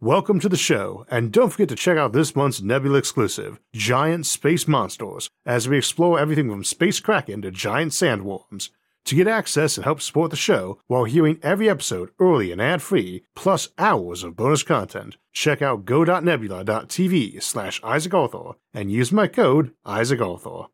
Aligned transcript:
Welcome 0.00 0.38
to 0.40 0.48
the 0.48 0.56
show, 0.56 1.04
and 1.10 1.32
don't 1.32 1.50
forget 1.50 1.68
to 1.70 1.74
check 1.74 1.98
out 1.98 2.12
this 2.12 2.36
month's 2.36 2.62
Nebula 2.62 2.98
exclusive, 2.98 3.58
Giant 3.74 4.26
Space 4.26 4.68
Monsters, 4.68 5.28
as 5.44 5.68
we 5.68 5.76
explore 5.76 6.20
everything 6.20 6.48
from 6.48 6.62
space 6.62 7.00
kraken 7.00 7.42
to 7.42 7.50
giant 7.50 7.90
sandworms. 7.90 8.70
To 9.06 9.16
get 9.16 9.26
access 9.26 9.76
and 9.76 9.82
help 9.82 10.00
support 10.00 10.30
the 10.30 10.36
show 10.36 10.78
while 10.86 11.02
hearing 11.02 11.40
every 11.42 11.68
episode 11.68 12.10
early 12.20 12.52
and 12.52 12.62
ad-free, 12.62 13.24
plus 13.34 13.70
hours 13.76 14.22
of 14.22 14.36
bonus 14.36 14.62
content, 14.62 15.16
check 15.32 15.62
out 15.62 15.84
go.nebula.tv 15.84 17.42
slash 17.42 17.80
Isaac 17.82 18.14
Arthur 18.14 18.52
and 18.72 18.92
use 18.92 19.10
my 19.10 19.26
code 19.26 19.72
Isaac 19.84 20.20
Arthur. 20.20 20.66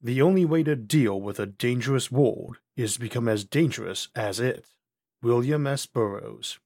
The 0.00 0.22
only 0.22 0.44
way 0.44 0.62
to 0.62 0.76
deal 0.76 1.20
with 1.20 1.40
a 1.40 1.46
dangerous 1.46 2.12
world 2.12 2.58
is 2.76 2.94
to 2.94 3.00
become 3.00 3.26
as 3.26 3.44
dangerous 3.44 4.06
as 4.14 4.38
it. 4.38 4.66
William 5.20 5.66
S. 5.66 5.86
Burroughs 5.86 6.60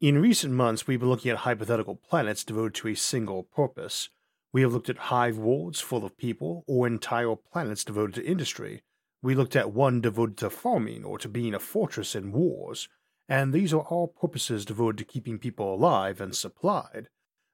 In 0.00 0.18
recent 0.18 0.54
months, 0.54 0.86
we've 0.86 0.98
been 0.98 1.10
looking 1.10 1.30
at 1.30 1.38
hypothetical 1.38 1.94
planets 1.94 2.42
devoted 2.42 2.74
to 2.76 2.88
a 2.88 2.94
single 2.94 3.42
purpose. 3.42 4.08
We 4.50 4.62
have 4.62 4.72
looked 4.72 4.88
at 4.88 4.96
hive 4.96 5.36
worlds 5.36 5.78
full 5.80 6.06
of 6.06 6.16
people, 6.16 6.64
or 6.66 6.86
entire 6.86 7.36
planets 7.36 7.84
devoted 7.84 8.14
to 8.14 8.26
industry. 8.26 8.82
We 9.20 9.34
looked 9.34 9.56
at 9.56 9.74
one 9.74 10.00
devoted 10.00 10.38
to 10.38 10.48
farming 10.48 11.04
or 11.04 11.18
to 11.18 11.28
being 11.28 11.52
a 11.52 11.58
fortress 11.58 12.14
in 12.14 12.32
wars, 12.32 12.88
and 13.28 13.52
these 13.52 13.74
are 13.74 13.82
all 13.82 14.08
purposes 14.08 14.64
devoted 14.64 14.96
to 14.96 15.04
keeping 15.04 15.38
people 15.38 15.74
alive 15.74 16.18
and 16.18 16.34
supplied. 16.34 17.08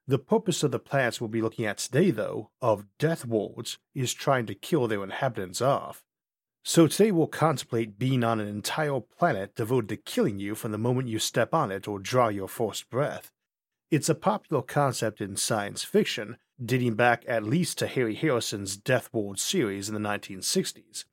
The 0.07 0.17
purpose 0.17 0.63
of 0.63 0.71
the 0.71 0.79
planets 0.79 1.19
we'll 1.19 1.27
be 1.27 1.41
looking 1.41 1.65
at 1.65 1.79
today, 1.79 2.11
though, 2.11 2.51
of 2.61 2.85
death 2.97 3.25
worlds, 3.25 3.77
is 3.93 4.13
trying 4.13 4.45
to 4.45 4.55
kill 4.55 4.87
their 4.87 5.03
inhabitants 5.03 5.61
off. 5.61 6.05
So 6.69 6.85
today 6.85 7.13
we'll 7.13 7.27
contemplate 7.27 7.97
being 7.97 8.25
on 8.25 8.41
an 8.41 8.47
entire 8.49 8.99
planet 8.99 9.55
devoted 9.55 9.87
to 9.87 9.95
killing 9.95 10.37
you 10.37 10.53
from 10.53 10.73
the 10.73 10.77
moment 10.77 11.07
you 11.07 11.17
step 11.17 11.53
on 11.53 11.71
it 11.71 11.87
or 11.87 11.97
draw 11.97 12.27
your 12.27 12.49
first 12.49 12.89
breath. 12.89 13.31
It's 13.89 14.09
a 14.09 14.13
popular 14.13 14.61
concept 14.61 15.21
in 15.21 15.37
science 15.37 15.85
fiction, 15.85 16.35
dating 16.61 16.95
back 16.95 17.23
at 17.25 17.45
least 17.45 17.77
to 17.77 17.87
Harry 17.87 18.15
Harrison's 18.15 18.75
Death 18.75 19.09
World 19.13 19.39
series 19.39 19.87
in 19.87 19.95
the 19.95 20.09
1960s. 20.09 21.05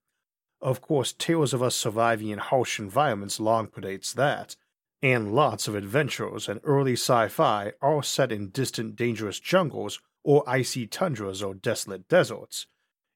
Of 0.61 0.81
course, 0.81 1.13
tales 1.13 1.55
of 1.55 1.63
us 1.63 1.77
surviving 1.77 2.31
in 2.31 2.41
harsh 2.41 2.81
environments 2.81 3.39
long 3.39 3.69
predates 3.69 4.13
that, 4.15 4.57
and 5.03 5.37
lots 5.37 5.69
of 5.69 5.77
adventures 5.77 6.49
and 6.49 6.59
early 6.65 6.95
sci-fi 6.95 7.75
are 7.81 8.03
set 8.03 8.33
in 8.33 8.51
distant 8.51 8.97
dangerous 8.97 9.39
jungles 9.39 10.01
or 10.25 10.43
icy 10.49 10.89
tundras 10.89 11.45
or 11.45 11.55
desolate 11.55 12.09
deserts. 12.09 12.67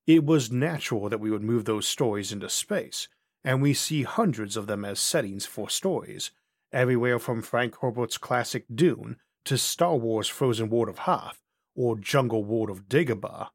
It 0.08 0.24
was 0.24 0.50
natural 0.50 1.10
that 1.10 1.20
we 1.20 1.30
would 1.30 1.42
move 1.42 1.66
those 1.66 1.86
stories 1.86 2.32
into 2.32 2.48
space, 2.48 3.08
and 3.44 3.60
we 3.60 3.74
see 3.74 4.04
hundreds 4.04 4.56
of 4.56 4.66
them 4.66 4.82
as 4.82 4.98
settings 4.98 5.44
for 5.44 5.68
stories, 5.68 6.30
everywhere 6.72 7.18
from 7.18 7.42
Frank 7.42 7.76
Herbert's 7.82 8.16
classic 8.16 8.64
Dune 8.74 9.18
to 9.44 9.58
Star 9.58 9.96
Wars 9.96 10.26
Frozen 10.26 10.70
World 10.70 10.88
of 10.88 11.00
Hoth 11.00 11.42
or 11.76 11.98
Jungle 11.98 12.42
World 12.42 12.70
of 12.70 12.88
Dagobah. 12.88 13.50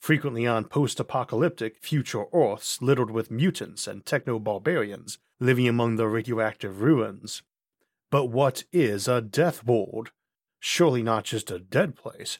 Frequently 0.00 0.46
on 0.46 0.66
post 0.66 1.00
apocalyptic 1.00 1.82
future 1.82 2.26
Earths 2.32 2.80
littered 2.80 3.10
with 3.10 3.32
mutants 3.32 3.88
and 3.88 4.06
techno 4.06 4.38
barbarians 4.38 5.18
living 5.40 5.66
among 5.66 5.96
the 5.96 6.06
radioactive 6.06 6.82
ruins. 6.82 7.42
But 8.12 8.26
what 8.26 8.62
is 8.72 9.08
a 9.08 9.20
death 9.20 9.66
world? 9.66 10.12
Surely 10.60 11.02
not 11.02 11.24
just 11.24 11.50
a 11.50 11.58
dead 11.58 11.96
place. 11.96 12.38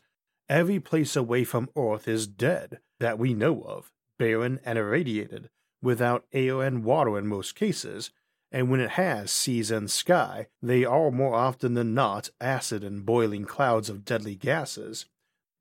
Every 0.51 0.81
place 0.81 1.15
away 1.15 1.45
from 1.45 1.71
Earth 1.77 2.09
is 2.09 2.27
dead, 2.27 2.81
that 2.99 3.21
we 3.21 3.35
know 3.35 3.63
of, 3.63 3.93
barren 4.19 4.59
and 4.65 4.81
irradiated, 4.81 5.49
without 5.81 6.27
air 6.33 6.61
and 6.61 6.83
water 6.83 7.17
in 7.17 7.29
most 7.29 7.55
cases, 7.55 8.11
and 8.51 8.69
when 8.69 8.81
it 8.81 8.91
has 8.91 9.31
seas 9.31 9.71
and 9.71 9.89
sky, 9.89 10.49
they 10.61 10.85
are 10.85 11.13
more 11.13 11.37
often 11.37 11.75
than 11.75 11.95
not 11.95 12.31
acid 12.41 12.83
and 12.83 13.07
boiling 13.07 13.45
clouds 13.45 13.89
of 13.89 14.05
deadly 14.05 14.35
gases. 14.35 15.07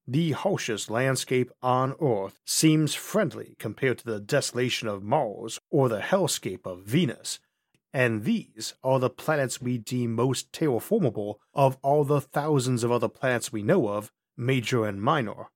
The 0.08 0.32
harshest 0.32 0.90
landscape 0.90 1.52
on 1.62 1.94
Earth 2.02 2.40
seems 2.44 2.96
friendly 2.96 3.56
compared 3.60 4.00
to 4.00 4.06
the 4.06 4.20
desolation 4.20 4.88
of 4.88 5.04
Mars 5.04 5.60
or 5.70 5.88
the 5.88 6.00
hellscape 6.00 6.66
of 6.66 6.82
Venus, 6.82 7.40
and 7.94 8.24
these 8.24 8.74
are 8.84 9.00
the 9.00 9.12
planets 9.12 9.62
we 9.62 9.78
deem 9.78 10.14
most 10.14 10.52
terraformable 10.52 11.36
of 11.54 11.78
all 11.84 12.04
the 12.04 12.22
thousands 12.22 12.84
of 12.84 12.92
other 12.92 13.08
planets 13.08 13.52
we 13.52 13.62
know 13.62 13.88
of, 13.88 14.12
major 14.40 14.86
and 14.86 15.02
minor. 15.02 15.50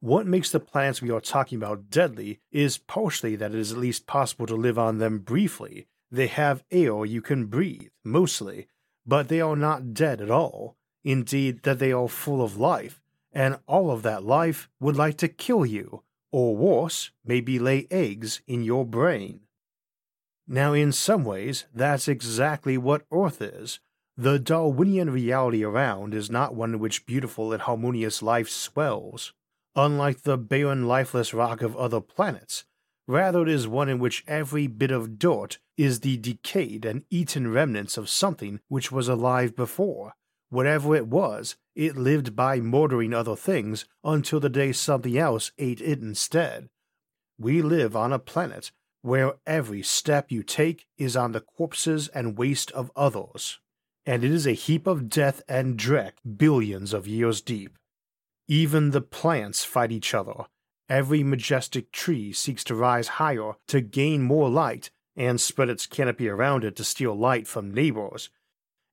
What 0.00 0.26
makes 0.26 0.50
the 0.50 0.60
planets 0.60 1.02
we 1.02 1.10
are 1.10 1.20
talking 1.20 1.56
about 1.56 1.90
deadly 1.90 2.40
is 2.52 2.78
partially 2.78 3.34
that 3.36 3.52
it 3.52 3.58
is 3.58 3.72
at 3.72 3.78
least 3.78 4.06
possible 4.06 4.46
to 4.46 4.54
live 4.54 4.78
on 4.78 4.98
them 4.98 5.18
briefly. 5.18 5.88
They 6.10 6.28
have 6.28 6.64
air 6.70 7.04
you 7.04 7.20
can 7.20 7.46
breathe, 7.46 7.88
mostly, 8.04 8.68
but 9.04 9.28
they 9.28 9.40
are 9.40 9.56
not 9.56 9.92
dead 9.92 10.20
at 10.20 10.30
all. 10.30 10.76
Indeed, 11.04 11.62
that 11.64 11.78
they 11.78 11.92
are 11.92 12.08
full 12.08 12.42
of 12.42 12.56
life, 12.56 13.00
and 13.32 13.58
all 13.66 13.90
of 13.90 14.02
that 14.02 14.24
life 14.24 14.68
would 14.80 14.96
like 14.96 15.16
to 15.18 15.28
kill 15.28 15.66
you, 15.66 16.02
or 16.30 16.56
worse, 16.56 17.10
maybe 17.24 17.58
lay 17.58 17.86
eggs 17.90 18.40
in 18.46 18.62
your 18.62 18.84
brain. 18.84 19.40
Now, 20.46 20.72
in 20.72 20.92
some 20.92 21.24
ways, 21.24 21.66
that's 21.74 22.08
exactly 22.08 22.78
what 22.78 23.04
Earth 23.12 23.42
is. 23.42 23.80
The 24.20 24.38
Darwinian 24.38 25.10
reality 25.10 25.64
around 25.64 26.12
is 26.12 26.28
not 26.28 26.54
one 26.54 26.74
in 26.74 26.80
which 26.80 27.06
beautiful 27.06 27.52
and 27.52 27.62
harmonious 27.62 28.20
life 28.20 28.50
swells 28.50 29.32
unlike 29.78 30.22
the 30.22 30.36
barren, 30.36 30.88
lifeless 30.88 31.32
rock 31.32 31.62
of 31.62 31.76
other 31.76 32.00
planets. 32.00 32.64
Rather, 33.06 33.42
it 33.42 33.48
is 33.48 33.68
one 33.68 33.88
in 33.88 34.00
which 34.00 34.24
every 34.26 34.66
bit 34.66 34.90
of 34.90 35.20
dirt 35.20 35.58
is 35.76 36.00
the 36.00 36.16
decayed 36.16 36.84
and 36.84 37.04
eaten 37.10 37.52
remnants 37.52 37.96
of 37.96 38.08
something 38.08 38.58
which 38.66 38.90
was 38.90 39.08
alive 39.08 39.54
before. 39.54 40.14
Whatever 40.50 40.96
it 40.96 41.06
was, 41.06 41.54
it 41.76 41.96
lived 41.96 42.34
by 42.34 42.58
murdering 42.58 43.14
other 43.14 43.36
things 43.36 43.84
until 44.02 44.40
the 44.40 44.48
day 44.48 44.72
something 44.72 45.16
else 45.16 45.52
ate 45.58 45.80
it 45.80 46.00
instead. 46.00 46.68
We 47.38 47.62
live 47.62 47.94
on 47.94 48.12
a 48.12 48.18
planet 48.18 48.72
where 49.02 49.34
every 49.46 49.82
step 49.82 50.32
you 50.32 50.42
take 50.42 50.86
is 50.96 51.16
on 51.16 51.30
the 51.30 51.40
corpses 51.40 52.08
and 52.08 52.36
waste 52.36 52.72
of 52.72 52.90
others, 52.96 53.60
and 54.08 54.24
it 54.24 54.30
is 54.30 54.46
a 54.46 54.52
heap 54.52 54.86
of 54.86 55.10
death 55.10 55.42
and 55.50 55.76
dreck 55.78 56.12
billions 56.38 56.94
of 56.94 57.06
years 57.06 57.42
deep. 57.42 57.76
Even 58.48 58.90
the 58.90 59.02
plants 59.02 59.66
fight 59.66 59.92
each 59.92 60.14
other. 60.14 60.46
Every 60.88 61.22
majestic 61.22 61.92
tree 61.92 62.32
seeks 62.32 62.64
to 62.64 62.74
rise 62.74 63.08
higher 63.20 63.52
to 63.66 63.82
gain 63.82 64.22
more 64.22 64.48
light 64.48 64.90
and 65.14 65.38
spread 65.38 65.68
its 65.68 65.86
canopy 65.86 66.26
around 66.26 66.64
it 66.64 66.74
to 66.76 66.84
steal 66.84 67.14
light 67.14 67.46
from 67.46 67.74
neighbors. 67.74 68.30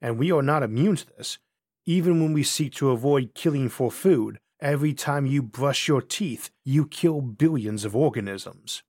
And 0.02 0.20
we 0.20 0.34
are 0.34 0.42
not 0.42 0.64
immune 0.64 0.98
to 0.98 1.08
this. 1.16 1.38
Even 1.86 2.22
when 2.22 2.34
we 2.34 2.44
seek 2.44 2.74
to 2.74 2.92
avoid 2.92 3.34
killing 3.34 3.70
for 3.70 3.90
food, 3.90 4.38
every 4.60 4.94
time 4.94 5.26
you 5.26 5.42
brush 5.42 5.88
your 5.88 6.02
teeth, 6.02 6.50
you 6.66 6.86
kill 6.86 7.22
billions 7.22 7.86
of 7.86 7.96
organisms. 7.96 8.84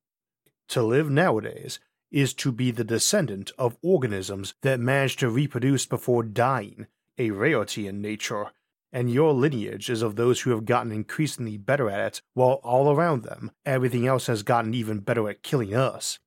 To 0.71 0.83
live 0.83 1.09
nowadays 1.09 1.79
is 2.17 2.35
to 2.35 2.51
be 2.51 2.71
the 2.71 2.85
descendant 2.85 3.53
of 3.59 3.77
organisms 3.83 4.55
that 4.63 4.81
manage 4.81 5.17
to 5.17 5.29
reproduce 5.29 5.87
before 5.87 6.23
dying, 6.23 6.87
a 7.19 7.31
rarity 7.31 7.87
in 7.87 8.01
nature 8.01 8.51
and 8.97 9.13
your 9.13 9.35
lineage 9.35 9.91
is 9.91 10.01
of 10.01 10.17
those 10.17 10.41
who 10.41 10.51
have 10.51 10.65
gotten 10.65 10.91
increasingly 10.91 11.59
better 11.59 11.91
at 11.91 12.07
it, 12.07 12.23
while 12.33 12.61
all 12.63 12.91
around 12.91 13.25
them, 13.25 13.51
everything 13.67 14.07
else 14.07 14.27
has 14.27 14.43
gotten 14.43 14.73
even 14.73 15.01
better 15.01 15.29
at 15.29 15.43
killing 15.43 15.75
us. 15.75 16.19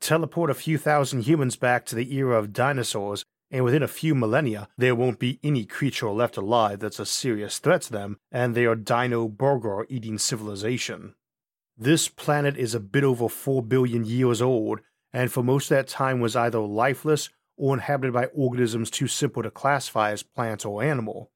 Teleport 0.00 0.48
a 0.48 0.54
few 0.54 0.78
thousand 0.78 1.24
humans 1.24 1.56
back 1.56 1.84
to 1.84 1.94
the 1.94 2.14
era 2.14 2.38
of 2.38 2.54
dinosaurs, 2.54 3.26
and 3.50 3.62
within 3.62 3.82
a 3.82 3.88
few 3.88 4.14
millennia, 4.14 4.68
there 4.78 4.94
won't 4.94 5.18
be 5.18 5.38
any 5.42 5.66
creature 5.66 6.08
left 6.08 6.38
alive 6.38 6.80
that's 6.80 6.98
a 6.98 7.04
serious 7.04 7.58
threat 7.58 7.82
to 7.82 7.92
them, 7.92 8.18
and 8.32 8.54
they 8.54 8.64
are 8.64 8.74
dino 8.74 9.28
burger 9.28 9.84
eating 9.90 10.16
civilization. 10.16 11.14
This 11.76 12.08
planet 12.08 12.56
is 12.56 12.74
a 12.74 12.80
bit 12.80 13.04
over 13.04 13.28
4 13.28 13.62
billion 13.62 14.06
years 14.06 14.40
old, 14.40 14.80
and 15.12 15.32
for 15.32 15.42
most 15.42 15.70
of 15.70 15.76
that 15.76 15.88
time 15.88 16.20
was 16.20 16.36
either 16.36 16.58
lifeless 16.58 17.28
or 17.56 17.74
inhabited 17.74 18.12
by 18.12 18.26
organisms 18.26 18.90
too 18.90 19.08
simple 19.08 19.42
to 19.42 19.50
classify 19.50 20.12
as 20.12 20.22
plant 20.22 20.64
or 20.64 20.82
animal. 20.82 21.30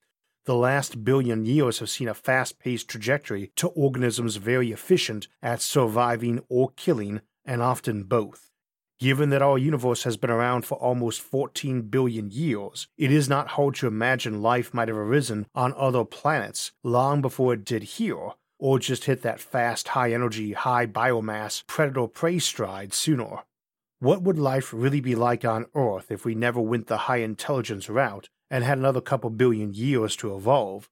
The 0.44 0.55
last 0.56 1.05
billion 1.05 1.44
years 1.44 1.79
have 1.79 1.91
seen 1.91 2.08
a 2.08 2.14
fast 2.14 2.58
paced 2.58 2.88
trajectory 2.88 3.52
to 3.56 3.69
organisms 3.69 4.37
very 4.37 4.73
efficient 4.73 5.29
at 5.43 5.62
surviving 5.62 6.43
or 6.49 6.70
killing, 6.70 7.20
and 7.44 7.62
often 7.62 8.05
both. 8.05 8.50
Given 8.99 9.31
that 9.31 9.43
our 9.43 9.58
universe 9.58 10.05
has 10.05 10.17
been 10.17 10.31
around 10.31 10.64
for 10.64 10.76
almost 10.76 11.20
14 11.20 11.82
billion 11.82 12.31
years, 12.31 12.87
it 12.96 13.11
is 13.11 13.29
not 13.29 13.49
hard 13.49 13.75
to 13.76 13.88
imagine 13.88 14.43
life 14.43 14.73
might 14.73 14.88
have 14.88 14.96
arisen 14.96 15.46
on 15.55 15.75
other 15.76 16.05
planets 16.05 16.73
long 16.85 17.20
before 17.20 17.55
it 17.55 17.64
did 17.64 17.82
here, 17.82 18.31
or 18.58 18.79
just 18.79 19.06
hit 19.06 19.23
that 19.23 19.41
fast, 19.41 19.88
high 19.88 20.12
energy, 20.12 20.52
high 20.52 20.87
biomass 20.87 21.67
predator 21.67 22.06
prey 22.06 22.38
stride 22.38 22.93
sooner. 22.93 23.43
What 24.02 24.22
would 24.22 24.37
life 24.37 24.72
really 24.72 25.00
be 25.00 25.14
like 25.14 25.44
on 25.44 25.66
Earth 25.76 26.10
if 26.10 26.25
we 26.25 26.34
never 26.34 26.60
went 26.60 26.88
the 26.88 27.06
high 27.06 27.19
intelligence 27.19 27.88
route 27.88 28.28
and 28.50 28.64
had 28.64 28.78
another 28.78 29.00
couple 29.00 29.31
billion 29.31 29.75
years 29.75 30.16
to 30.16 30.34
evolve, 30.34 30.88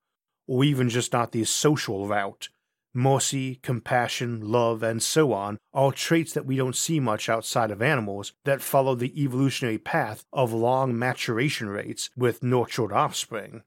or 0.46 0.62
even 0.62 0.88
just 0.88 1.12
not 1.12 1.32
the 1.32 1.42
social 1.42 2.06
route. 2.06 2.50
Mercy, 2.94 3.56
compassion, 3.64 4.40
love, 4.40 4.84
and 4.84 5.02
so 5.02 5.32
on 5.32 5.58
are 5.74 5.90
traits 5.90 6.32
that 6.34 6.46
we 6.46 6.56
don't 6.56 6.76
see 6.76 7.00
much 7.00 7.28
outside 7.28 7.72
of 7.72 7.82
animals 7.82 8.32
that 8.44 8.62
follow 8.62 8.94
the 8.94 9.20
evolutionary 9.20 9.78
path 9.78 10.22
of 10.32 10.52
long 10.52 10.96
maturation 10.96 11.68
rates 11.68 12.10
with 12.16 12.44
nurtured 12.44 12.92
offspring. 12.92 13.64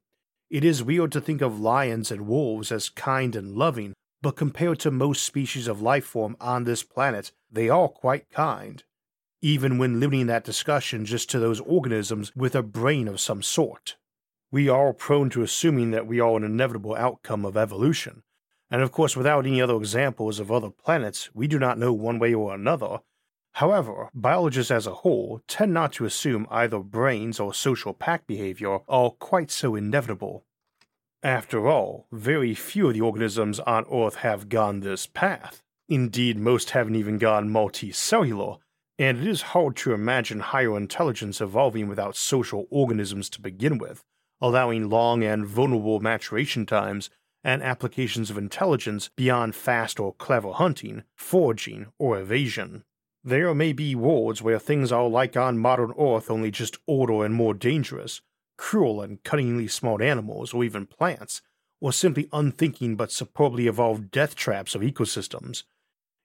It 0.49 0.63
is 0.63 0.85
weird 0.85 1.11
to 1.11 1.19
think 1.19 1.41
of 1.41 1.59
lions 1.59 2.11
and 2.11 2.27
wolves 2.27 2.71
as 2.71 2.87
kind 2.87 3.35
and 3.35 3.57
loving, 3.57 3.91
but 4.21 4.37
compared 4.37 4.79
to 4.79 4.89
most 4.89 5.21
species 5.21 5.67
of 5.67 5.81
life 5.81 6.05
form 6.05 6.37
on 6.39 6.63
this 6.63 6.81
planet, 6.81 7.33
they 7.51 7.67
are 7.67 7.89
quite 7.89 8.31
kind. 8.31 8.85
Even 9.45 9.77
when 9.77 9.99
limiting 9.99 10.27
that 10.27 10.45
discussion 10.45 11.03
just 11.03 11.29
to 11.29 11.37
those 11.37 11.59
organisms 11.59 12.31
with 12.33 12.55
a 12.55 12.63
brain 12.63 13.09
of 13.09 13.19
some 13.19 13.43
sort. 13.43 13.97
We 14.53 14.69
are 14.69 14.93
prone 14.93 15.29
to 15.31 15.43
assuming 15.43 15.91
that 15.91 16.07
we 16.07 16.21
are 16.21 16.37
an 16.37 16.45
inevitable 16.45 16.95
outcome 16.95 17.43
of 17.43 17.57
evolution, 17.57 18.23
and 18.71 18.81
of 18.81 18.93
course, 18.93 19.17
without 19.17 19.45
any 19.45 19.61
other 19.61 19.75
examples 19.75 20.39
of 20.39 20.49
other 20.49 20.69
planets, 20.69 21.29
we 21.35 21.47
do 21.47 21.59
not 21.59 21.77
know 21.77 21.91
one 21.91 22.19
way 22.19 22.33
or 22.33 22.55
another. 22.55 22.99
However, 23.55 24.09
biologists 24.13 24.71
as 24.71 24.87
a 24.87 24.95
whole 24.95 25.41
tend 25.45 25.73
not 25.73 25.91
to 25.93 26.05
assume 26.05 26.47
either 26.49 26.79
brains 26.79 27.37
or 27.37 27.53
social 27.53 27.93
pack 27.93 28.25
behavior 28.25 28.79
are 28.87 29.09
quite 29.09 29.51
so 29.51 29.75
inevitable. 29.75 30.45
After 31.21 31.67
all, 31.67 32.07
very 32.13 32.55
few 32.55 32.87
of 32.87 32.93
the 32.93 33.01
organisms 33.01 33.59
on 33.59 33.83
Earth 33.91 34.15
have 34.15 34.47
gone 34.47 34.79
this 34.79 35.05
path. 35.05 35.61
Indeed, 35.89 36.39
most 36.39 36.69
haven't 36.69 36.95
even 36.95 37.17
gone 37.17 37.49
multicellular, 37.49 38.59
and 38.99 39.17
it 39.17 39.27
is 39.27 39.41
hard 39.41 39.75
to 39.75 39.93
imagine 39.93 40.39
higher 40.39 40.77
intelligence 40.77 41.41
evolving 41.41 41.87
without 41.87 42.15
social 42.15 42.67
organisms 42.69 43.29
to 43.29 43.41
begin 43.41 43.77
with, 43.77 44.03
allowing 44.39 44.89
long 44.89 45.23
and 45.23 45.45
vulnerable 45.45 45.99
maturation 45.99 46.65
times 46.65 47.09
and 47.43 47.61
applications 47.61 48.29
of 48.29 48.37
intelligence 48.37 49.09
beyond 49.15 49.55
fast 49.55 49.99
or 49.99 50.13
clever 50.13 50.53
hunting, 50.53 51.03
foraging, 51.15 51.87
or 51.97 52.19
evasion. 52.19 52.83
There 53.23 53.53
may 53.55 53.73
be 53.73 53.95
worlds 53.95 54.41
where 54.41 54.59
things 54.59 54.91
are 54.91 55.07
like 55.07 55.35
on 55.35 55.57
modern 55.57 55.93
Earth, 55.99 56.29
only 56.29 56.51
just 56.51 56.77
older 56.87 57.25
and 57.25 57.33
more 57.33 57.53
dangerous, 57.53 58.21
cruel 58.57 59.01
and 59.01 59.23
cunningly 59.23 59.67
smart 59.67 60.01
animals, 60.01 60.53
or 60.53 60.63
even 60.63 60.85
plants, 60.85 61.41
or 61.81 61.91
simply 61.91 62.29
unthinking 62.31 62.95
but 62.95 63.11
superbly 63.11 63.67
evolved 63.67 64.11
death 64.11 64.35
traps 64.35 64.75
of 64.75 64.81
ecosystems. 64.81 65.63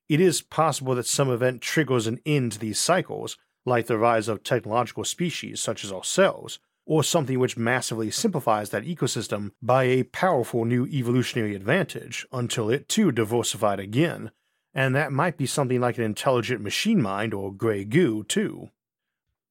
It 0.09 0.21
is 0.21 0.41
possible 0.41 0.95
that 0.95 1.07
some 1.07 1.31
event 1.31 1.61
triggers 1.61 2.07
an 2.07 2.21
end 2.25 2.53
to 2.53 2.59
these 2.59 2.79
cycles, 2.79 3.37
like 3.67 3.87
the 3.87 3.99
rise 3.99 4.29
of 4.29 4.43
technological 4.43 5.05
species 5.05 5.61
such 5.61 5.85
as 5.85 5.93
ourselves, 5.93 6.59
or 6.87 7.05
something 7.05 7.39
which 7.39 7.59
massively 7.59 8.11
simplifies 8.11 8.71
that 8.71 8.85
ecosystem 8.85 9.51
by 9.61 9.85
a 9.85 10.05
powerful 10.05 10.65
new 10.65 10.87
evolutionary 10.87 11.55
advantage 11.55 12.27
until 12.33 12.71
it 12.71 12.89
too 12.89 13.13
diversified 13.13 13.79
again, 13.79 14.31
and 14.73 14.95
that 14.95 15.13
might 15.13 15.37
be 15.37 15.45
something 15.45 15.81
like 15.81 15.99
an 15.99 16.05
intelligent 16.05 16.63
machine 16.63 17.03
mind 17.03 17.35
or 17.35 17.53
grey 17.53 17.85
goo 17.85 18.25
too. 18.25 18.71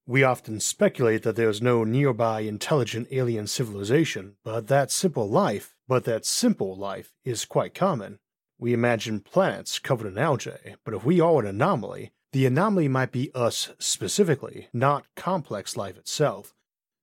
We 0.08 0.24
often 0.24 0.60
speculate 0.60 1.22
that 1.24 1.36
there 1.36 1.50
is 1.50 1.62
no 1.62 1.84
nearby 1.84 2.40
intelligent 2.40 3.10
alien 3.12 3.46
civilization, 3.46 4.38
but 4.44 4.68
that 4.68 4.90
simple 4.90 5.30
life, 5.30 5.76
but 5.88 6.06
that 6.06 6.26
simple 6.26 6.76
life 6.76 7.14
is 7.24 7.46
quite 7.46 7.76
common. 7.76 8.18
We 8.60 8.74
imagine 8.74 9.20
planets 9.20 9.80
covered 9.80 10.08
in 10.08 10.18
algae, 10.18 10.76
but 10.84 10.94
if 10.94 11.06
we 11.06 11.20
are 11.20 11.40
an 11.40 11.48
anomaly, 11.48 12.12
the 12.34 12.46
anomaly 12.46 12.88
might 12.88 13.12
be 13.12 13.32
us 13.34 13.70
specifically, 13.80 14.68
not 14.74 15.06
complex 15.16 15.78
life 15.78 15.98
itself, 15.98 16.54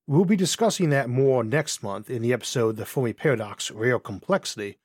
We'll 0.07 0.25
be 0.25 0.35
discussing 0.35 0.91
that 0.91 1.09
more 1.09 1.43
next 1.43 1.81
month 1.81 2.11
in 2.11 2.21
the 2.21 2.31
episode 2.31 2.75
The 2.75 2.85
Fermi 2.85 3.11
Paradox 3.11 3.71
Rare 3.71 3.97
Complexity, 3.97 4.77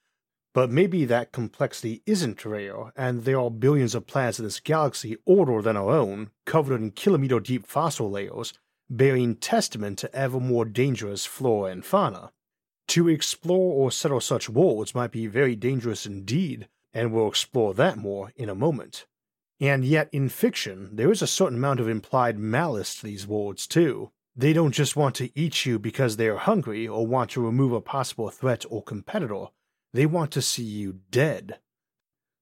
but 0.55 0.71
maybe 0.71 1.05
that 1.05 1.31
complexity 1.31 2.03
isn't 2.07 2.47
rare, 2.47 2.91
and 2.97 3.25
there 3.25 3.39
are 3.39 3.51
billions 3.51 3.95
of 3.95 4.07
planets 4.07 4.39
in 4.39 4.47
this 4.47 4.61
galaxy 4.61 5.19
older 5.27 5.61
than 5.61 5.77
our 5.77 5.91
own, 5.91 6.31
covered 6.47 6.81
in 6.81 6.93
kilometer 6.93 7.39
deep 7.39 7.67
fossil 7.67 8.11
layers, 8.11 8.55
bearing 8.89 9.35
testament 9.35 9.99
to 9.99 10.15
ever 10.17 10.41
more 10.41 10.65
dangerous 10.65 11.27
flora 11.27 11.71
and 11.71 11.85
fauna. 11.85 12.33
To 12.91 13.07
explore 13.07 13.73
or 13.73 13.93
settle 13.93 14.21
such 14.21 14.49
worlds 14.49 14.97
might 14.97 15.13
be 15.13 15.29
very 15.29 15.55
dangerous 15.55 16.07
indeed, 16.07 16.67
and 16.93 17.13
we'll 17.13 17.29
explore 17.29 17.73
that 17.75 17.97
more 17.97 18.33
in 18.35 18.49
a 18.49 18.55
moment. 18.57 19.07
And 19.61 19.85
yet, 19.85 20.09
in 20.11 20.29
fiction, 20.29 20.97
there 20.97 21.13
is 21.13 21.23
a 21.23 21.29
certain 21.29 21.59
amount 21.59 21.79
of 21.79 21.89
implied 21.89 22.37
malice 22.37 22.97
to 22.97 23.07
these 23.07 23.29
worlds, 23.29 23.69
too. 23.69 24.11
They 24.35 24.53
don't 24.53 24.73
just 24.73 24.97
want 24.97 25.15
to 25.17 25.31
eat 25.39 25.65
you 25.65 25.79
because 25.79 26.17
they 26.17 26.27
are 26.27 26.39
hungry 26.39 26.89
or 26.89 27.07
want 27.07 27.31
to 27.31 27.41
remove 27.41 27.73
a 27.73 27.81
possible 27.81 28.29
threat 28.29 28.65
or 28.69 28.83
competitor, 28.83 29.47
they 29.93 30.07
want 30.07 30.33
to 30.33 30.43
see 30.43 30.65
you 30.65 30.99
dead. 31.13 31.61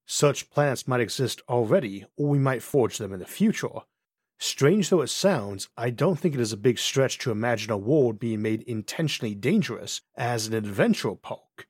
Such 0.07 0.49
planets 0.49 0.89
might 0.89 1.03
exist 1.03 1.43
already, 1.47 2.07
or 2.17 2.27
we 2.27 2.39
might 2.39 2.63
forge 2.63 2.97
them 2.97 3.13
in 3.13 3.21
the 3.21 3.27
future. 3.27 3.81
Strange 4.41 4.89
though 4.89 5.03
it 5.03 5.09
sounds, 5.09 5.69
I 5.77 5.91
don't 5.91 6.19
think 6.19 6.35
it 6.35 6.41
is 6.41 6.53
a 6.53 6.57
big 6.57 6.79
stretch 6.79 7.19
to 7.19 7.33
imagine 7.33 7.73
a 7.73 7.77
world 7.77 8.21
being 8.21 8.41
made 8.41 8.63
intentionally 8.63 9.35
dangerous 9.35 10.01
as 10.17 10.47
an 10.47 10.55
adventure 10.55 11.17
park. 11.17 11.67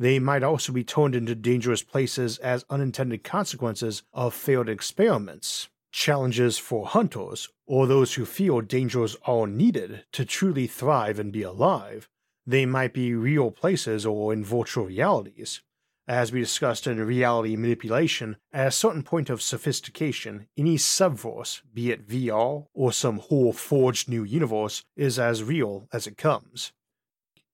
They 0.00 0.18
might 0.18 0.42
also 0.42 0.72
be 0.72 0.82
turned 0.82 1.14
into 1.14 1.36
dangerous 1.36 1.84
places 1.84 2.38
as 2.38 2.64
unintended 2.68 3.22
consequences 3.22 4.02
of 4.12 4.34
failed 4.34 4.68
experiments, 4.68 5.68
challenges 5.92 6.58
for 6.58 6.86
hunters 6.86 7.48
or 7.66 7.86
those 7.86 8.14
who 8.14 8.24
feel 8.24 8.60
dangers 8.62 9.16
are 9.24 9.46
needed 9.46 10.04
to 10.12 10.24
truly 10.24 10.66
thrive 10.66 11.20
and 11.20 11.32
be 11.32 11.42
alive. 11.42 12.08
They 12.44 12.66
might 12.66 12.92
be 12.92 13.14
real 13.14 13.52
places 13.52 14.04
or 14.04 14.32
in 14.32 14.44
virtual 14.44 14.86
realities. 14.86 15.62
As 16.08 16.32
we 16.32 16.40
discussed 16.40 16.86
in 16.86 17.00
reality 17.00 17.54
manipulation, 17.54 18.36
at 18.52 18.66
a 18.66 18.72
certain 18.72 19.02
point 19.02 19.30
of 19.30 19.40
sophistication, 19.40 20.48
any 20.56 20.76
subverse, 20.76 21.62
be 21.72 21.92
it 21.92 22.08
VR 22.08 22.66
or 22.74 22.92
some 22.92 23.18
whole 23.18 23.52
forged 23.52 24.08
new 24.08 24.24
universe, 24.24 24.84
is 24.96 25.18
as 25.18 25.44
real 25.44 25.88
as 25.92 26.06
it 26.06 26.16
comes. 26.16 26.72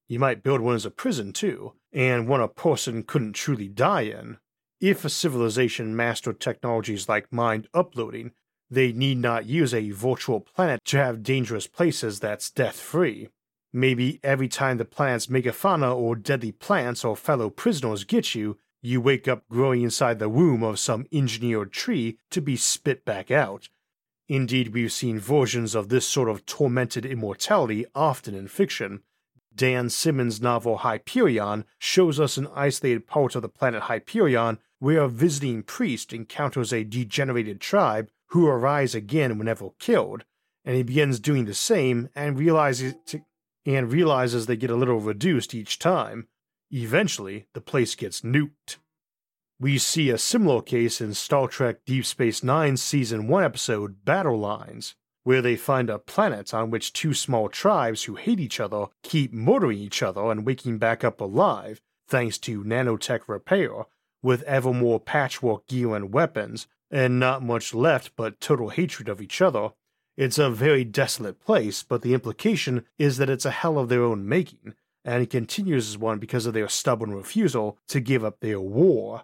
You 0.09 0.19
might 0.19 0.43
build 0.43 0.63
one 0.63 0.77
as 0.77 0.87
a 0.87 0.91
prison 0.91 1.33
too, 1.35 1.75
and 1.93 2.27
one 2.27 2.41
a 2.41 2.49
person 2.49 3.03
couldn't 3.03 3.35
truly 3.35 3.69
die 3.69 4.03
in, 4.03 4.39
if 4.81 5.05
a 5.05 5.11
civilization 5.11 5.97
mastered 5.97 6.41
technologies 6.41 7.09
like 7.09 7.33
mind 7.33 7.69
uploading, 7.75 8.33
they 8.71 8.93
need 8.93 9.19
not 9.19 9.47
use 9.47 9.75
a 9.75 9.91
virtual 9.91 10.41
planet 10.41 10.81
to 10.85 10.99
have 10.99 11.23
dangerous 11.23 11.67
places 11.67 12.21
that's 12.21 12.51
death 12.51 12.79
free. 12.79 13.29
Maybe 13.73 14.21
every 14.23 14.49
time 14.49 14.79
the 14.79 14.85
planet's 14.85 15.27
megafauna 15.27 15.95
or 15.95 16.17
deadly 16.17 16.53
plants 16.53 17.05
or 17.05 17.17
fellow 17.17 17.51
prisoners 17.51 18.05
get 18.05 18.35
you, 18.35 18.59
you 18.81 19.01
wake 19.01 19.29
up 19.29 19.49
growing 19.49 19.83
inside 19.83 20.19
the 20.19 20.29
womb 20.29 20.63
of 20.63 20.79
some 20.79 21.07
engineered 21.13 21.73
tree 21.73 22.19
to 22.31 22.41
be 22.41 22.57
spit 22.57 23.05
back 23.05 23.31
out. 23.31 23.69
Indeed, 24.29 24.75
we've 24.75 24.93
seen 24.93 25.19
versions 25.19 25.75
of 25.75 25.89
this 25.89 26.07
sort 26.07 26.29
of 26.29 26.47
tormented 26.47 27.05
immortality 27.05 27.85
often 27.95 28.35
in 28.35 28.49
fiction, 28.49 29.03
Dan 29.59 29.91
Simmons' 29.91 30.41
novel 30.41 30.79
Hyperion 30.79 31.65
shows 31.81 32.21
us 32.21 32.37
an 32.37 32.47
isolated 32.55 33.09
part 33.09 33.35
of 33.35 33.43
the 33.43 33.49
planet 33.49 33.83
Hyperion 33.83 34.59
where 34.79 35.01
a 35.01 35.09
visiting 35.09 35.65
priest 35.65 36.13
encounters 36.13 36.73
a 36.73 36.85
degenerated 36.85 37.61
tribe 37.61 38.09
who 38.29 38.47
arise 38.47 38.95
again 38.95 39.37
whenever 39.37 39.71
killed, 39.81 40.25
and 40.65 40.77
he 40.77 40.85
begins 40.85 41.19
doing 41.19 41.47
the 41.47 41.55
same 41.55 42.09
and 42.15 42.39
realizes 42.39 42.95
to, 43.07 43.23
and 43.69 43.93
realizes 43.93 44.47
they 44.47 44.57
get 44.57 44.71
a 44.71 44.77
little 44.77 45.01
reduced 45.01 45.55
each 45.55 45.79
time. 45.79 46.27
Eventually, 46.71 47.47
the 47.55 47.61
place 47.61 47.95
gets 47.95 48.23
nuked. 48.23 48.77
We 49.61 49.79
see 49.79 50.11
a 50.11 50.19
similar 50.19 50.63
case 50.63 51.01
in 51.01 51.15
Star 51.15 51.49
Trek 51.49 51.85
Deep 51.85 52.05
Space 52.05 52.43
Nine's 52.43 52.83
Season 52.83 53.29
1 53.29 53.45
episode 53.45 54.05
Battle 54.05 54.39
Lines 54.39 54.95
where 55.29 55.43
they 55.43 55.57
find 55.57 55.91
a 55.91 55.99
planet 55.99 56.55
on 56.55 56.71
which 56.71 56.91
two 56.91 57.13
small 57.13 57.51
tribes 57.51 58.05
who 58.05 58.15
hate 58.15 58.41
each 58.41 58.59
other 58.59 58.87
keep 59.03 59.31
murdering 59.31 59.77
each 59.77 60.03
other 60.03 60.31
and 60.31 60.47
waking 60.47 60.79
back 60.79 61.05
up 61.05 61.21
alive 61.21 61.83
thanks 62.09 62.39
to 62.39 62.65
nanotech 62.65 63.21
repair, 63.27 63.85
with 64.23 64.43
ever 64.45 64.73
more 64.73 64.99
patchwork 64.99 65.67
gear 65.67 65.95
and 65.95 66.15
weapons, 66.15 66.67
and 66.91 67.21
not 67.21 67.43
much 67.43 67.75
left 67.75 68.11
but 68.17 68.41
total 68.41 68.71
hatred 68.71 69.07
of 69.07 69.21
each 69.21 69.43
other. 69.43 69.69
It's 70.19 70.37
a 70.37 70.51
very 70.51 70.83
desolate 70.83 71.39
place, 71.39 71.85
but 71.85 72.03
the 72.03 72.13
implication 72.13 72.85
is 72.99 73.19
that 73.19 73.31
it's 73.31 73.45
a 73.45 73.53
hell 73.53 73.79
of 73.79 73.89
their 73.89 74.03
own 74.03 74.29
making, 74.29 74.75
and 75.05 75.23
it 75.23 75.31
continues 75.31 75.89
as 75.91 75.97
one 75.97 76.19
because 76.19 76.45
of 76.45 76.55
their 76.55 76.69
stubborn 76.69 77.15
refusal 77.15 77.79
to 77.87 78.01
give 78.01 78.25
up 78.25 78.41
their 78.41 78.59
war. 78.59 79.23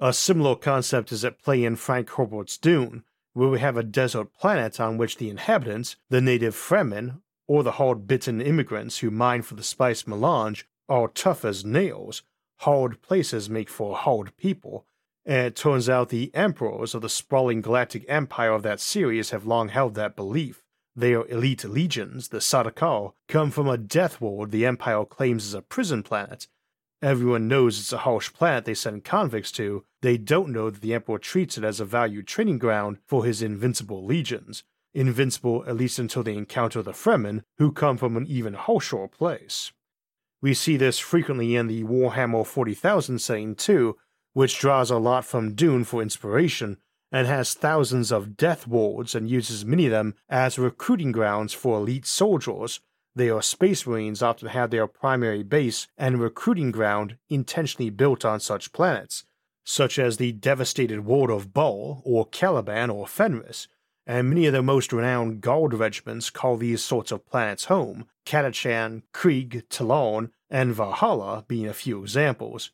A 0.00 0.12
similar 0.12 0.56
concept 0.56 1.12
is 1.12 1.24
at 1.24 1.40
play 1.40 1.62
in 1.62 1.76
Frank 1.76 2.10
Herbert's 2.10 2.58
Dune, 2.58 3.04
where 3.34 3.48
we 3.48 3.60
have 3.60 3.76
a 3.76 3.84
desert 3.84 4.32
planet 4.32 4.80
on 4.80 4.98
which 4.98 5.18
the 5.18 5.30
inhabitants, 5.30 5.94
the 6.10 6.20
native 6.20 6.56
Fremen, 6.56 7.20
or 7.46 7.62
the 7.62 7.78
hard 7.78 8.08
bitten 8.08 8.40
immigrants 8.40 8.98
who 8.98 9.12
mine 9.12 9.42
for 9.42 9.54
the 9.54 9.62
spice 9.62 10.08
melange, 10.08 10.66
are 10.88 11.06
tough 11.06 11.44
as 11.44 11.64
nails. 11.64 12.24
Hard 12.62 13.00
places 13.00 13.48
make 13.48 13.68
for 13.68 13.94
hard 13.94 14.36
people, 14.36 14.86
and 15.26 15.48
it 15.48 15.56
turns 15.56 15.88
out 15.88 16.08
the 16.08 16.34
emperors 16.34 16.94
of 16.94 17.02
the 17.02 17.10
sprawling 17.10 17.60
galactic 17.60 18.04
empire 18.08 18.52
of 18.52 18.62
that 18.62 18.80
series 18.80 19.30
have 19.30 19.44
long 19.44 19.68
held 19.68 19.94
that 19.94 20.16
belief. 20.16 20.62
Their 20.94 21.26
elite 21.26 21.64
legions, 21.64 22.28
the 22.28 22.38
Sardaukar, 22.38 23.12
come 23.28 23.50
from 23.50 23.68
a 23.68 23.76
death 23.76 24.18
world 24.20 24.50
the 24.50 24.64
Empire 24.64 25.04
claims 25.04 25.44
is 25.44 25.52
a 25.52 25.60
prison 25.60 26.02
planet, 26.02 26.46
Everyone 27.02 27.46
knows 27.46 27.78
it's 27.78 27.92
a 27.92 27.98
harsh 27.98 28.32
planet 28.32 28.64
they 28.64 28.74
send 28.74 29.04
convicts 29.04 29.52
to. 29.52 29.84
They 30.00 30.16
don't 30.16 30.50
know 30.50 30.70
that 30.70 30.80
the 30.80 30.94
Emperor 30.94 31.18
treats 31.18 31.58
it 31.58 31.64
as 31.64 31.78
a 31.78 31.84
valued 31.84 32.26
training 32.26 32.58
ground 32.58 32.98
for 33.06 33.24
his 33.24 33.42
invincible 33.42 34.04
legions. 34.04 34.64
Invincible 34.94 35.62
at 35.66 35.76
least 35.76 35.98
until 35.98 36.22
they 36.22 36.34
encounter 36.34 36.82
the 36.82 36.92
Fremen, 36.92 37.42
who 37.58 37.70
come 37.70 37.98
from 37.98 38.16
an 38.16 38.26
even 38.26 38.54
harsher 38.54 39.06
place. 39.08 39.72
We 40.40 40.54
see 40.54 40.78
this 40.78 40.98
frequently 40.98 41.54
in 41.54 41.66
the 41.66 41.84
Warhammer 41.84 42.46
40,000 42.46 43.18
setting 43.18 43.54
too, 43.54 43.96
which 44.36 44.58
draws 44.58 44.90
a 44.90 44.98
lot 44.98 45.24
from 45.24 45.54
Dune 45.54 45.82
for 45.82 46.02
inspiration 46.02 46.76
and 47.10 47.26
has 47.26 47.54
thousands 47.54 48.12
of 48.12 48.36
death 48.36 48.66
worlds 48.66 49.14
and 49.14 49.30
uses 49.30 49.64
many 49.64 49.86
of 49.86 49.92
them 49.92 50.14
as 50.28 50.58
recruiting 50.58 51.10
grounds 51.10 51.54
for 51.54 51.78
elite 51.78 52.04
soldiers. 52.04 52.80
Their 53.14 53.40
space 53.40 53.86
marines 53.86 54.22
often 54.22 54.48
have 54.48 54.68
their 54.68 54.86
primary 54.86 55.42
base 55.42 55.86
and 55.96 56.20
recruiting 56.20 56.70
ground 56.70 57.16
intentionally 57.30 57.88
built 57.88 58.26
on 58.26 58.38
such 58.40 58.74
planets, 58.74 59.24
such 59.64 59.98
as 59.98 60.18
the 60.18 60.32
devastated 60.32 61.06
ward 61.06 61.30
of 61.30 61.54
Baal, 61.54 62.02
or 62.04 62.26
Caliban, 62.26 62.90
or 62.90 63.06
Fenris, 63.06 63.68
and 64.06 64.28
many 64.28 64.44
of 64.44 64.52
the 64.52 64.62
most 64.62 64.92
renowned 64.92 65.40
Guard 65.40 65.72
regiments 65.72 66.28
call 66.28 66.58
these 66.58 66.84
sorts 66.84 67.10
of 67.10 67.24
planets 67.24 67.64
home, 67.64 68.04
Catachan, 68.26 69.02
Krieg, 69.14 69.64
Tallarn, 69.70 70.28
and 70.50 70.74
Valhalla 70.74 71.46
being 71.48 71.66
a 71.66 71.72
few 71.72 72.02
examples. 72.02 72.70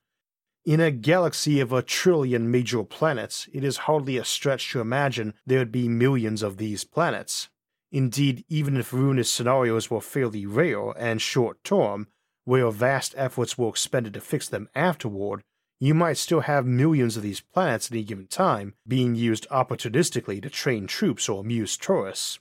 In 0.65 0.79
a 0.79 0.93
galaxy 0.93 1.59
of 1.59 1.73
a 1.73 1.83
trillion 1.83 2.49
major 2.49 2.85
planets, 2.85 3.49
it 3.53 3.65
is 3.65 3.89
hardly 3.89 4.17
a 4.17 4.25
stretch 4.25 4.71
to 4.71 4.81
imagine 4.81 5.35
there 5.45 5.59
would 5.59 5.73
be 5.73 5.89
millions 5.89 6.41
of 6.41 6.57
these 6.57 6.85
planets. 6.85 7.49
Indeed, 7.91 8.45
even 8.49 8.77
if 8.77 8.93
ruinous 8.93 9.29
scenarios 9.29 9.91
were 9.91 10.01
fairly 10.01 10.47
rare 10.47 10.91
and 10.97 11.21
short 11.21 11.65
term, 11.65 12.07
where 12.45 12.71
vast 12.71 13.13
efforts 13.17 13.59
were 13.59 13.71
expended 13.71 14.15
to 14.15 14.21
fix 14.21 14.49
them 14.49 14.69
afterward, 14.73 15.43
you 15.81 15.95
might 15.95 16.17
still 16.17 16.43
have 16.43 16.65
millions 16.65 17.17
of 17.17 17.25
these 17.25 17.41
planets 17.41 17.89
at 17.89 17.93
any 17.95 18.05
given 18.05 18.29
time 18.29 18.75
being 18.87 19.17
used 19.17 19.49
opportunistically 19.51 20.41
to 20.43 20.49
train 20.49 20.87
troops 20.87 21.29
or 21.29 21.41
amuse 21.41 21.77
tourists. 21.77 22.39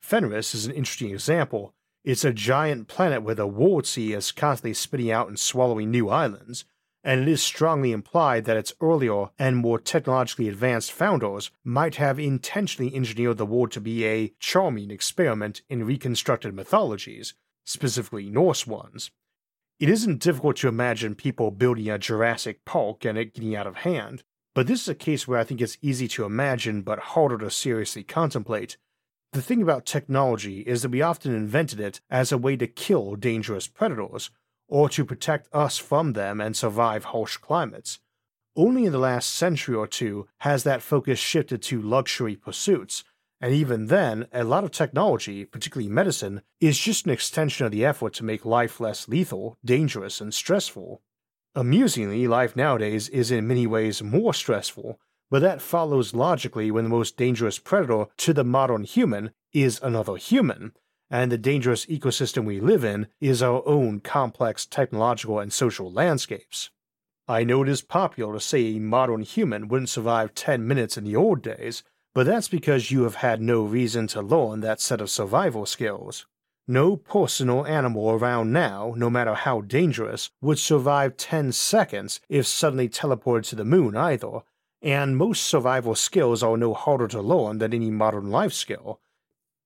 Fenris 0.00 0.54
is 0.54 0.64
an 0.64 0.72
interesting 0.72 1.10
example. 1.10 1.74
It's 2.04 2.24
a 2.24 2.32
giant 2.32 2.88
planet 2.88 3.22
where 3.22 3.34
the 3.34 3.46
world 3.46 3.86
sea 3.86 4.14
is 4.14 4.32
constantly 4.32 4.72
spitting 4.72 5.10
out 5.10 5.28
and 5.28 5.38
swallowing 5.38 5.90
new 5.90 6.08
islands, 6.08 6.64
and 7.02 7.22
it 7.22 7.28
is 7.28 7.42
strongly 7.42 7.92
implied 7.92 8.44
that 8.44 8.56
its 8.56 8.74
earlier 8.80 9.26
and 9.38 9.56
more 9.56 9.78
technologically 9.78 10.48
advanced 10.48 10.92
founders 10.92 11.50
might 11.64 11.94
have 11.96 12.18
intentionally 12.18 12.94
engineered 12.94 13.38
the 13.38 13.46
war 13.46 13.68
to 13.68 13.80
be 13.80 14.04
a 14.04 14.32
charming 14.38 14.90
experiment 14.90 15.62
in 15.68 15.84
reconstructed 15.84 16.54
mythologies, 16.54 17.34
specifically 17.64 18.28
Norse 18.28 18.66
ones. 18.66 19.10
It 19.78 19.88
isn't 19.88 20.20
difficult 20.20 20.56
to 20.58 20.68
imagine 20.68 21.14
people 21.14 21.50
building 21.50 21.88
a 21.88 21.98
Jurassic 21.98 22.64
Park 22.66 23.06
and 23.06 23.16
it 23.16 23.32
getting 23.32 23.56
out 23.56 23.66
of 23.66 23.76
hand, 23.76 24.22
but 24.54 24.66
this 24.66 24.82
is 24.82 24.88
a 24.88 24.94
case 24.94 25.26
where 25.26 25.38
I 25.38 25.44
think 25.44 25.62
it's 25.62 25.78
easy 25.80 26.06
to 26.08 26.24
imagine 26.24 26.82
but 26.82 26.98
harder 26.98 27.38
to 27.38 27.50
seriously 27.50 28.02
contemplate. 28.02 28.76
The 29.32 29.40
thing 29.40 29.62
about 29.62 29.86
technology 29.86 30.60
is 30.60 30.82
that 30.82 30.90
we 30.90 31.00
often 31.00 31.34
invented 31.34 31.80
it 31.80 32.00
as 32.10 32.32
a 32.32 32.38
way 32.38 32.56
to 32.56 32.66
kill 32.66 33.14
dangerous 33.14 33.68
predators, 33.68 34.30
or 34.70 34.88
to 34.88 35.04
protect 35.04 35.48
us 35.52 35.76
from 35.76 36.14
them 36.14 36.40
and 36.40 36.56
survive 36.56 37.04
harsh 37.04 37.36
climates. 37.36 37.98
Only 38.56 38.86
in 38.86 38.92
the 38.92 38.98
last 38.98 39.32
century 39.34 39.74
or 39.74 39.86
two 39.86 40.26
has 40.38 40.64
that 40.64 40.82
focus 40.82 41.18
shifted 41.18 41.60
to 41.62 41.82
luxury 41.82 42.36
pursuits, 42.36 43.04
and 43.40 43.54
even 43.54 43.86
then, 43.86 44.26
a 44.32 44.44
lot 44.44 44.64
of 44.64 44.70
technology, 44.70 45.44
particularly 45.44 45.90
medicine, 45.90 46.42
is 46.60 46.78
just 46.78 47.06
an 47.06 47.12
extension 47.12 47.64
of 47.64 47.72
the 47.72 47.84
effort 47.84 48.12
to 48.14 48.24
make 48.24 48.44
life 48.44 48.80
less 48.80 49.08
lethal, 49.08 49.56
dangerous, 49.64 50.20
and 50.20 50.34
stressful. 50.34 51.00
Amusingly, 51.54 52.28
life 52.28 52.54
nowadays 52.54 53.08
is 53.08 53.30
in 53.30 53.48
many 53.48 53.66
ways 53.66 54.02
more 54.02 54.34
stressful, 54.34 55.00
but 55.30 55.40
that 55.40 55.62
follows 55.62 56.14
logically 56.14 56.70
when 56.70 56.84
the 56.84 56.90
most 56.90 57.16
dangerous 57.16 57.58
predator 57.58 58.06
to 58.18 58.32
the 58.32 58.44
modern 58.44 58.84
human 58.84 59.30
is 59.52 59.80
another 59.82 60.16
human, 60.16 60.72
and 61.10 61.32
the 61.32 61.38
dangerous 61.38 61.86
ecosystem 61.86 62.44
we 62.44 62.60
live 62.60 62.84
in 62.84 63.08
is 63.20 63.42
our 63.42 63.62
own 63.66 64.00
complex 64.00 64.64
technological 64.64 65.40
and 65.40 65.52
social 65.52 65.90
landscapes. 65.90 66.70
I 67.26 67.44
know 67.44 67.62
it 67.62 67.68
is 67.68 67.82
popular 67.82 68.34
to 68.34 68.40
say 68.40 68.76
a 68.76 68.78
modern 68.78 69.22
human 69.22 69.68
wouldn't 69.68 69.88
survive 69.88 70.34
10 70.34 70.66
minutes 70.66 70.96
in 70.96 71.04
the 71.04 71.16
old 71.16 71.42
days, 71.42 71.82
but 72.14 72.26
that's 72.26 72.48
because 72.48 72.90
you 72.90 73.02
have 73.04 73.16
had 73.16 73.40
no 73.40 73.62
reason 73.62 74.06
to 74.08 74.22
learn 74.22 74.60
that 74.60 74.80
set 74.80 75.00
of 75.00 75.10
survival 75.10 75.66
skills. 75.66 76.26
No 76.66 76.96
person 76.96 77.48
or 77.48 77.66
animal 77.66 78.10
around 78.10 78.52
now, 78.52 78.94
no 78.96 79.10
matter 79.10 79.34
how 79.34 79.60
dangerous, 79.60 80.30
would 80.40 80.58
survive 80.58 81.16
10 81.16 81.52
seconds 81.52 82.20
if 82.28 82.46
suddenly 82.46 82.88
teleported 82.88 83.48
to 83.48 83.56
the 83.56 83.64
moon 83.64 83.96
either, 83.96 84.40
and 84.82 85.16
most 85.16 85.44
survival 85.44 85.94
skills 85.94 86.42
are 86.42 86.56
no 86.56 86.74
harder 86.74 87.08
to 87.08 87.20
learn 87.20 87.58
than 87.58 87.74
any 87.74 87.90
modern 87.90 88.30
life 88.30 88.52
skill, 88.52 89.00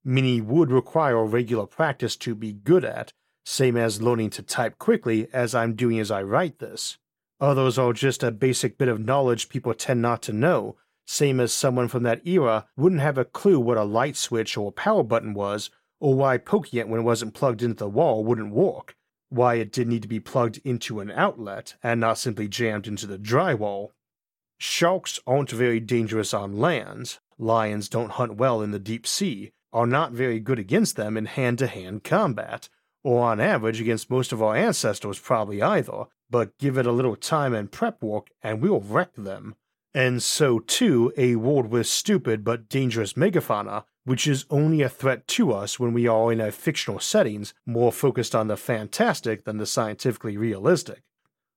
many 0.04 0.40
would 0.40 0.70
require 0.70 1.24
regular 1.24 1.66
practice 1.66 2.16
to 2.16 2.34
be 2.34 2.52
good 2.52 2.84
at, 2.84 3.12
same 3.44 3.76
as 3.76 4.02
learning 4.02 4.30
to 4.30 4.42
type 4.42 4.78
quickly 4.78 5.28
as 5.32 5.54
I'm 5.54 5.74
doing 5.74 5.98
as 5.98 6.10
I 6.10 6.22
write 6.22 6.58
this. 6.58 6.98
Others 7.40 7.78
are 7.78 7.92
just 7.92 8.22
a 8.22 8.30
basic 8.30 8.78
bit 8.78 8.88
of 8.88 9.04
knowledge 9.04 9.48
people 9.48 9.74
tend 9.74 10.02
not 10.02 10.22
to 10.22 10.32
know, 10.32 10.76
same 11.06 11.40
as 11.40 11.52
someone 11.52 11.88
from 11.88 12.02
that 12.04 12.26
era 12.26 12.66
wouldn't 12.76 13.00
have 13.00 13.18
a 13.18 13.24
clue 13.24 13.60
what 13.60 13.76
a 13.76 13.84
light 13.84 14.16
switch 14.16 14.56
or 14.56 14.72
power 14.72 15.02
button 15.02 15.34
was, 15.34 15.70
or 16.00 16.14
why 16.14 16.38
poking 16.38 16.80
it 16.80 16.88
when 16.88 17.00
it 17.00 17.04
wasn't 17.04 17.34
plugged 17.34 17.62
into 17.62 17.76
the 17.76 17.88
wall 17.88 18.24
wouldn't 18.24 18.54
work, 18.54 18.96
why 19.28 19.56
it 19.56 19.72
did 19.72 19.88
need 19.88 20.02
to 20.02 20.08
be 20.08 20.20
plugged 20.20 20.60
into 20.64 21.00
an 21.00 21.10
outlet 21.10 21.74
and 21.82 22.00
not 22.00 22.18
simply 22.18 22.48
jammed 22.48 22.86
into 22.86 23.06
the 23.06 23.18
drywall. 23.18 23.90
Sharks 24.58 25.18
aren't 25.26 25.50
very 25.50 25.80
dangerous 25.80 26.32
on 26.32 26.58
land, 26.58 27.18
lions 27.38 27.88
don't 27.88 28.12
hunt 28.12 28.36
well 28.36 28.62
in 28.62 28.70
the 28.70 28.78
deep 28.78 29.06
sea, 29.06 29.52
are 29.74 29.86
not 29.86 30.12
very 30.12 30.40
good 30.40 30.58
against 30.58 30.96
them 30.96 31.16
in 31.16 31.26
hand 31.26 31.58
to 31.58 31.66
hand 31.66 32.04
combat, 32.04 32.68
or 33.02 33.24
on 33.24 33.40
average 33.40 33.80
against 33.80 34.08
most 34.08 34.32
of 34.32 34.42
our 34.42 34.56
ancestors 34.56 35.18
probably 35.18 35.60
either, 35.60 36.04
but 36.30 36.56
give 36.58 36.78
it 36.78 36.86
a 36.86 36.92
little 36.92 37.16
time 37.16 37.52
and 37.52 37.70
prep 37.70 38.02
work 38.02 38.28
and 38.42 38.62
we'll 38.62 38.80
wreck 38.80 39.12
them. 39.14 39.56
And 39.92 40.22
so 40.22 40.60
too 40.60 41.12
a 41.16 41.36
world 41.36 41.66
with 41.66 41.86
stupid 41.86 42.44
but 42.44 42.68
dangerous 42.68 43.12
megafauna, 43.12 43.84
which 44.04 44.26
is 44.26 44.46
only 44.48 44.82
a 44.82 44.88
threat 44.88 45.26
to 45.28 45.52
us 45.52 45.78
when 45.78 45.92
we 45.92 46.06
are 46.06 46.32
in 46.32 46.40
a 46.40 46.50
fictional 46.52 47.00
settings 47.00 47.52
more 47.66 47.92
focused 47.92 48.34
on 48.34 48.48
the 48.48 48.56
fantastic 48.56 49.44
than 49.44 49.58
the 49.58 49.66
scientifically 49.66 50.36
realistic. 50.36 51.02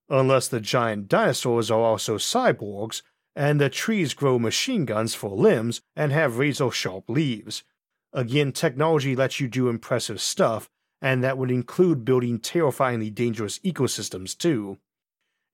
Unless 0.10 0.48
the 0.48 0.62
giant 0.62 1.08
dinosaurs 1.08 1.70
are 1.70 1.82
also 1.82 2.18
cyborgs, 2.18 3.02
and 3.36 3.62
the 3.62 3.70
trees 3.70 4.14
grow 4.14 4.40
machine 4.40 4.86
guns 4.86 5.14
for 5.14 5.30
limbs 5.30 5.82
and 5.96 6.12
have 6.12 6.40
razor 6.40 6.72
sharp 6.72 7.08
leaves, 7.08 7.64
Again, 8.14 8.52
technology 8.52 9.16
lets 9.16 9.40
you 9.40 9.48
do 9.48 9.70
impressive 9.70 10.22
stuff, 10.22 10.70
and 11.02 11.24
that 11.24 11.38
would 11.38 11.52
include 11.52 12.06
building 12.06 12.40
terrifyingly 12.40 13.10
dangerous 13.10 13.60
ecosystems 13.60 14.38
too. 14.38 14.78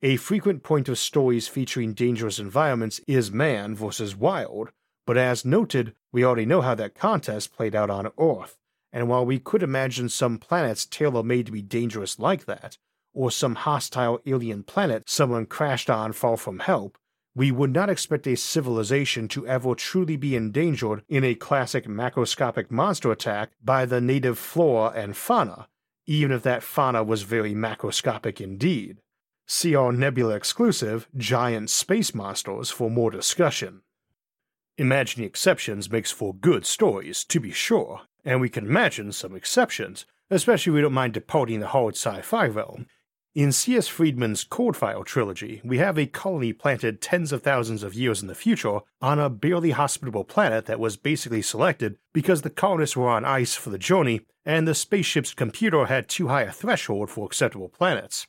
A 0.02 0.18
frequent 0.18 0.64
point 0.64 0.90
of 0.90 0.98
stories 0.98 1.48
featuring 1.48 1.94
dangerous 1.94 2.40
environments 2.40 3.00
is 3.08 3.32
man 3.32 3.76
versus 3.76 4.16
wild, 4.16 4.72
but 5.06 5.18
as 5.18 5.46
noted, 5.46 5.96
we 6.12 6.24
already 6.24 6.46
know 6.46 6.62
how 6.62 6.76
that 6.76 6.96
contest 6.96 7.54
played 7.54 7.76
out 7.76 7.90
on 7.90 8.12
Earth, 8.20 8.58
and 8.92 9.10
while 9.10 9.26
we 9.26 9.40
could 9.40 9.64
imagine 9.64 10.10
some 10.10 10.38
planets 10.38 10.86
tailor 10.86 11.24
made 11.24 11.46
to 11.48 11.52
be 11.52 11.62
dangerous 11.62 12.20
like 12.20 12.46
that, 12.46 12.78
or 13.14 13.32
some 13.32 13.56
hostile 13.56 14.20
alien 14.26 14.64
planet 14.64 15.10
someone 15.10 15.46
crashed 15.46 15.90
on 15.90 16.14
far 16.14 16.38
from 16.38 16.60
help, 16.60 16.98
we 17.36 17.52
would 17.52 17.74
not 17.74 17.90
expect 17.90 18.28
a 18.28 18.36
civilization 18.36 19.28
to 19.28 19.48
ever 19.48 19.74
truly 19.74 20.16
be 20.16 20.36
endangered 20.36 21.04
in 21.10 21.24
a 21.24 21.36
classic 21.36 21.86
macroscopic 21.88 22.70
monster 22.70 23.12
attack 23.12 23.52
by 23.64 23.86
the 23.86 24.00
native 24.00 24.38
flora 24.38 24.92
and 24.96 25.18
fauna, 25.18 25.68
even 26.06 26.32
if 26.32 26.44
that 26.44 26.62
fauna 26.62 27.04
was 27.04 27.24
very 27.24 27.54
macroscopic 27.54 28.40
indeed. 28.40 28.98
See 29.48 29.76
our 29.76 29.92
Nebula 29.92 30.36
exclusive, 30.36 31.08
Giant 31.18 31.70
Space 31.70 32.14
Monsters, 32.14 32.70
for 32.70 32.90
more 32.90 33.12
discussion. 33.12 33.82
Imagining 34.78 35.28
exceptions 35.28 35.92
makes 35.92 36.12
for 36.12 36.34
good 36.34 36.66
stories, 36.66 37.24
to 37.26 37.40
be 37.40 37.52
sure, 37.52 38.02
and 38.24 38.42
we 38.42 38.50
can 38.50 38.66
imagine 38.66 39.12
some 39.12 39.36
exceptions, 39.36 40.06
especially 40.30 40.72
if 40.72 40.76
we 40.76 40.82
don't 40.82 40.94
mind 40.94 41.14
departing 41.14 41.60
the 41.60 41.68
hard 41.68 41.96
sci 41.96 42.22
fi 42.22 42.48
realm, 42.48 42.88
in 43.36 43.52
C.S. 43.52 43.88
Friedman's 43.88 44.46
Coldfire 44.46 45.04
trilogy, 45.04 45.60
we 45.64 45.80
have 45.80 45.98
a 45.98 46.06
colony 46.06 46.54
planted 46.54 47.02
tens 47.02 47.32
of 47.32 47.42
thousands 47.42 47.82
of 47.82 47.96
years 47.96 48.22
in 48.22 48.28
the 48.28 48.36
future 48.36 48.80
on 49.02 49.18
a 49.18 49.30
barely 49.30 49.72
hospitable 49.72 50.24
planet 50.24 50.68
that 50.68 50.80
was 50.80 50.98
basically 50.98 51.42
selected 51.42 51.98
because 52.14 52.44
the 52.44 52.52
colonists 52.52 52.96
were 52.96 53.10
on 53.10 53.26
ice 53.26 53.56
for 53.56 53.72
the 53.72 53.80
journey 53.80 54.22
and 54.46 54.68
the 54.68 54.76
spaceship's 54.76 55.34
computer 55.34 55.86
had 55.86 56.08
too 56.08 56.28
high 56.28 56.44
a 56.44 56.52
threshold 56.52 57.10
for 57.10 57.26
acceptable 57.26 57.70
planets. 57.70 58.28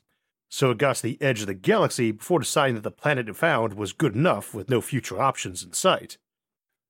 So 0.49 0.71
it 0.71 0.79
got 0.79 0.95
to 0.97 1.03
the 1.03 1.21
edge 1.21 1.41
of 1.41 1.47
the 1.47 1.53
galaxy 1.53 2.11
before 2.11 2.39
deciding 2.39 2.75
that 2.75 2.83
the 2.83 2.89
planet 2.89 3.29
it 3.29 3.35
found 3.35 3.73
was 3.73 3.93
good 3.93 4.15
enough 4.15 4.55
with 4.55 4.69
no 4.69 4.81
future 4.81 5.21
options 5.21 5.63
in 5.63 5.73
sight. 5.73 6.17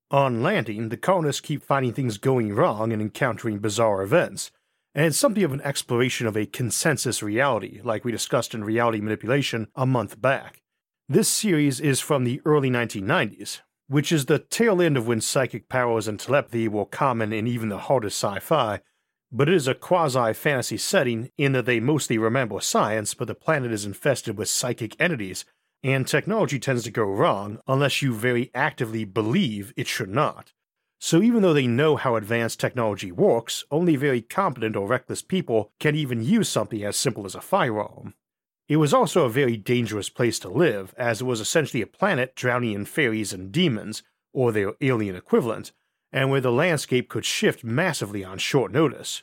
On 0.09 0.41
landing, 0.41 0.87
the 0.87 0.97
colonists 0.97 1.41
keep 1.41 1.63
finding 1.63 1.91
things 1.91 2.17
going 2.17 2.53
wrong 2.53 2.93
and 2.93 3.01
encountering 3.01 3.59
bizarre 3.59 4.03
events, 4.03 4.51
and 4.95 5.05
it's 5.05 5.17
something 5.17 5.43
of 5.43 5.51
an 5.51 5.61
exploration 5.61 6.25
of 6.25 6.37
a 6.37 6.45
consensus 6.45 7.21
reality, 7.21 7.81
like 7.83 8.05
we 8.05 8.13
discussed 8.13 8.53
in 8.53 8.63
Reality 8.63 9.01
Manipulation 9.01 9.67
a 9.75 9.85
month 9.85 10.21
back. 10.21 10.61
This 11.09 11.27
series 11.27 11.81
is 11.81 11.99
from 11.99 12.23
the 12.23 12.41
early 12.45 12.69
1990s, 12.69 13.59
which 13.87 14.13
is 14.13 14.25
the 14.25 14.39
tail 14.39 14.81
end 14.81 14.95
of 14.95 15.05
when 15.05 15.19
psychic 15.19 15.67
powers 15.67 16.07
and 16.07 16.17
telepathy 16.17 16.69
were 16.69 16.85
common 16.85 17.33
in 17.33 17.45
even 17.45 17.67
the 17.67 17.77
hardest 17.77 18.23
sci 18.23 18.39
fi, 18.39 18.79
but 19.33 19.49
it 19.49 19.55
is 19.55 19.67
a 19.67 19.75
quasi 19.75 20.33
fantasy 20.33 20.77
setting 20.77 21.29
in 21.37 21.51
that 21.51 21.65
they 21.65 21.81
mostly 21.81 22.17
remember 22.17 22.61
science, 22.61 23.13
but 23.13 23.27
the 23.27 23.35
planet 23.35 23.73
is 23.73 23.85
infested 23.85 24.37
with 24.37 24.47
psychic 24.47 24.95
entities, 24.97 25.43
and 25.83 26.07
technology 26.07 26.57
tends 26.57 26.83
to 26.85 26.89
go 26.89 27.03
wrong 27.03 27.59
unless 27.67 28.01
you 28.01 28.13
very 28.13 28.49
actively 28.55 29.03
believe 29.03 29.73
it 29.75 29.87
should 29.87 30.09
not. 30.09 30.53
So 31.05 31.21
even 31.21 31.43
though 31.43 31.53
they 31.53 31.67
know 31.67 31.97
how 31.97 32.15
advanced 32.15 32.59
technology 32.59 33.11
works, 33.11 33.63
only 33.69 33.95
very 33.95 34.23
competent 34.23 34.75
or 34.75 34.87
reckless 34.87 35.21
people 35.21 35.71
can 35.79 35.93
even 35.95 36.23
use 36.23 36.49
something 36.49 36.83
as 36.83 36.97
simple 36.97 37.27
as 37.27 37.35
a 37.35 37.41
firearm. 37.41 38.15
It 38.67 38.77
was 38.77 38.91
also 38.91 39.23
a 39.23 39.29
very 39.29 39.55
dangerous 39.55 40.09
place 40.09 40.39
to 40.39 40.49
live, 40.49 40.95
as 40.97 41.21
it 41.21 41.25
was 41.25 41.39
essentially 41.39 41.83
a 41.83 41.85
planet 41.85 42.35
drowning 42.35 42.71
in 42.71 42.85
fairies 42.85 43.33
and 43.33 43.51
demons, 43.51 44.01
or 44.33 44.51
their 44.51 44.73
alien 44.81 45.15
equivalent, 45.15 45.73
and 46.11 46.31
where 46.31 46.41
the 46.41 46.51
landscape 46.51 47.07
could 47.07 47.23
shift 47.23 47.63
massively 47.63 48.23
on 48.23 48.39
short 48.39 48.71
notice. 48.71 49.21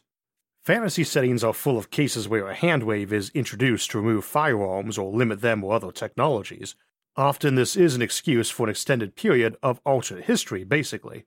Fantasy 0.63 1.03
settings 1.03 1.43
are 1.43 1.53
full 1.53 1.79
of 1.79 1.91
cases 1.91 2.29
where 2.29 2.49
a 2.49 2.55
handwave 2.55 3.11
is 3.11 3.33
introduced 3.35 3.91
to 3.91 3.99
remove 3.99 4.25
firearms 4.25 4.99
or 4.99 5.11
limit 5.11 5.41
them 5.41 5.65
or 5.65 5.75
other 5.75 5.91
technologies. 5.91 6.77
Often, 7.17 7.57
this 7.57 7.75
is 7.75 7.97
an 7.97 8.03
excuse 8.03 8.51
for 8.51 8.67
an 8.67 8.71
extended 8.71 9.17
period 9.17 9.57
of 9.65 9.81
alternate 9.85 10.27
history, 10.27 10.63
basically, 10.63 11.25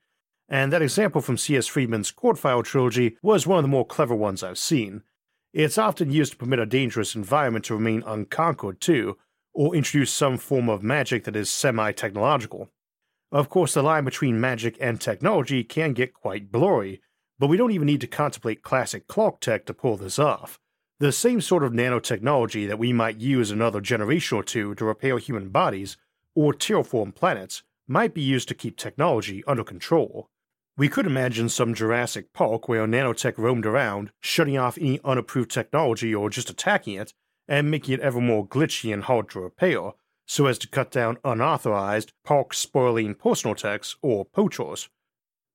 and 0.48 0.72
that 0.72 0.82
example 0.82 1.22
from 1.22 1.38
C.S. 1.38 1.68
Friedman's 1.68 2.12
Coldfire 2.12 2.64
trilogy 2.64 3.18
was 3.22 3.48
one 3.48 3.58
of 3.58 3.64
the 3.64 3.70
more 3.70 3.86
clever 3.86 4.16
ones 4.16 4.44
I've 4.44 4.58
seen. 4.58 5.02
It's 5.54 5.78
often 5.78 6.12
used 6.12 6.34
to 6.34 6.38
permit 6.38 6.60
a 6.60 6.66
dangerous 6.66 7.16
environment 7.16 7.66
to 7.66 7.76
remain 7.76 8.04
unconquered, 8.06 8.82
too, 8.82 9.18
or 9.54 9.76
introduce 9.76 10.12
some 10.12 10.38
form 10.38 10.70
of 10.70 10.84
magic 10.84 11.24
that 11.24 11.36
is 11.36 11.50
semi 11.50 11.92
technological. 11.94 12.70
Of 13.32 13.50
course, 13.50 13.74
the 13.74 13.82
line 13.82 14.06
between 14.06 14.40
magic 14.40 14.78
and 14.80 15.00
technology 15.00 15.64
can 15.64 15.94
get 15.94 16.14
quite 16.14 16.52
blurry, 16.52 17.02
but 17.40 17.48
we 17.48 17.58
don't 17.58 17.72
even 17.72 17.88
need 17.88 18.02
to 18.02 18.08
contemplate 18.08 18.62
classic 18.62 19.08
clock 19.08 19.42
tech 19.42 19.66
to 19.66 19.74
pull 19.74 19.98
this 19.98 20.20
off. 20.20 20.60
The 21.00 21.12
same 21.12 21.42
sort 21.42 21.64
of 21.64 21.74
nanotechnology 21.74 22.68
that 22.68 22.80
we 22.80 22.94
might 22.94 23.18
use 23.18 23.52
another 23.52 23.82
generation 23.82 24.38
or 24.38 24.44
two 24.44 24.76
to 24.76 24.86
repair 24.86 25.18
human 25.18 25.50
bodies 25.50 25.98
or 26.36 26.54
terraform 26.54 27.16
planets 27.16 27.64
might 27.88 28.14
be 28.14 28.22
used 28.22 28.48
to 28.50 28.56
keep 28.56 28.78
technology 28.78 29.44
under 29.48 29.64
control. 29.64 30.30
We 30.78 30.90
could 30.90 31.06
imagine 31.06 31.48
some 31.48 31.74
Jurassic 31.74 32.34
Park 32.34 32.68
where 32.68 32.86
nanotech 32.86 33.38
roamed 33.38 33.66
around, 33.66 34.12
shutting 34.20 34.58
off 34.58 34.78
any 34.78 35.00
unapproved 35.06 35.50
technology 35.50 36.14
or 36.14 36.30
just 36.30 36.50
attacking 36.50 36.96
it, 36.96 37.14
and 37.48 37.72
making 37.72 37.94
it 37.94 38.02
ever 38.02 38.20
more 38.20 38.46
glitchy 38.46 38.94
and 38.94 39.04
hard 39.04 39.30
to 39.30 39.40
repair, 39.40 39.92
so 40.28 40.48
as 40.48 40.58
to 40.58 40.68
cut 40.68 40.92
down 40.92 41.18
unauthorized, 41.24 42.12
park 42.26 42.54
spoiling 42.54 43.16
personal 43.16 43.56
techs 43.56 43.96
or 44.02 44.26
poachers. 44.26 44.90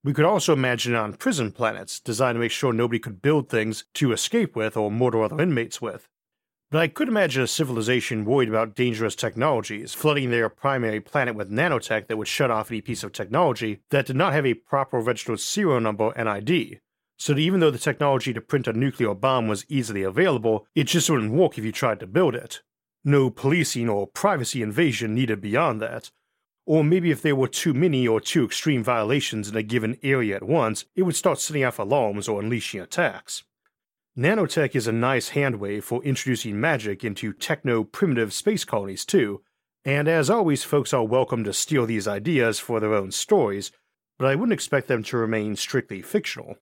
We 0.03 0.15
could 0.15 0.25
also 0.25 0.55
imagine 0.55 0.95
it 0.95 0.99
on 0.99 1.13
prison 1.13 1.53
planets, 1.53 2.01
designed 2.01 2.37
to 2.37 2.41
make 2.41 2.51
sure 2.51 2.73
nobody 2.73 2.99
could 2.99 3.21
build 3.21 3.51
things 3.51 3.85
to 3.95 4.13
escape 4.13 4.57
with 4.57 4.75
or 4.75 4.91
murder 4.91 5.23
other 5.23 5.43
inmates 5.43 5.83
with. 5.83 6.09
But 6.71 6.79
I 6.79 6.87
could 6.87 7.09
imagine 7.09 7.43
a 7.43 7.49
civilization 7.49 8.25
worried 8.25 8.49
about 8.49 8.77
dangerous 8.77 9.17
technologies, 9.17 9.93
flooding 9.93 10.31
their 10.31 10.49
primary 10.49 11.01
planet 11.01 11.35
with 11.35 11.51
nanotech 11.51 12.07
that 12.07 12.17
would 12.17 12.29
shut 12.29 12.49
off 12.49 12.71
any 12.71 12.81
piece 12.81 13.03
of 13.03 13.11
technology 13.11 13.81
that 13.91 14.07
did 14.07 14.15
not 14.15 14.35
have 14.35 14.47
a 14.47 14.55
proper 14.55 15.01
registered 15.01 15.41
serial 15.41 15.81
number 15.81 16.13
and 16.15 16.29
ID. 16.29 16.79
So 17.19 17.35
that 17.35 17.41
even 17.41 17.59
though 17.59 17.73
the 17.73 17.79
technology 17.79 18.33
to 18.33 18.41
print 18.41 18.69
a 18.69 18.73
nuclear 18.73 19.15
bomb 19.15 19.49
was 19.49 19.67
easily 19.69 20.05
available, 20.05 20.65
it 20.77 20.85
just 20.85 21.11
wouldn't 21.11 21.33
work 21.33 21.59
if 21.59 21.65
you 21.65 21.73
tried 21.73 21.99
to 22.01 22.07
build 22.07 22.37
it. 22.37 22.63
No 23.05 23.31
policing 23.31 23.89
or 23.89 24.07
privacy 24.07 24.63
invasion 24.63 25.13
needed 25.13 25.41
beyond 25.41 25.83
that. 25.83 26.13
Or 26.67 26.85
maybe 26.85 27.11
if 27.11 27.21
there 27.21 27.35
were 27.35 27.49
too 27.49 27.75
many 27.75 28.07
or 28.07 28.21
too 28.21 28.45
extreme 28.45 28.85
violations 28.85 29.49
in 29.49 29.57
a 29.57 29.65
given 29.65 29.99
area 30.05 30.37
at 30.37 30.45
once, 30.45 30.85
it 30.95 31.03
would 31.03 31.17
start 31.17 31.41
setting 31.41 31.65
off 31.65 31.81
alarms 31.81 32.29
or 32.29 32.41
unleashing 32.41 32.81
attacks. 32.81 33.43
Nanotech 34.19 34.75
is 34.75 34.89
a 34.89 34.93
nice 34.93 35.31
handwave 35.31 35.85
for 35.85 36.03
introducing 36.03 36.61
magic 36.61 37.05
into 37.05 37.33
techno 37.33 37.85
primitive 37.85 38.33
space 38.33 38.65
colonies, 38.65 39.05
too, 39.05 39.41
and 39.85 40.09
as 40.09 40.29
always, 40.29 40.65
folks 40.65 40.93
are 40.93 41.05
welcome 41.05 41.45
to 41.45 41.53
steal 41.53 41.87
these 41.87 42.09
ideas 42.09 42.59
for 42.59 42.81
their 42.81 42.93
own 42.93 43.13
stories, 43.13 43.71
but 44.19 44.27
I 44.27 44.35
wouldn't 44.35 44.53
expect 44.53 44.89
them 44.89 45.05
to 45.05 45.17
remain 45.17 45.55
strictly 45.55 46.03
fictional. 46.03 46.57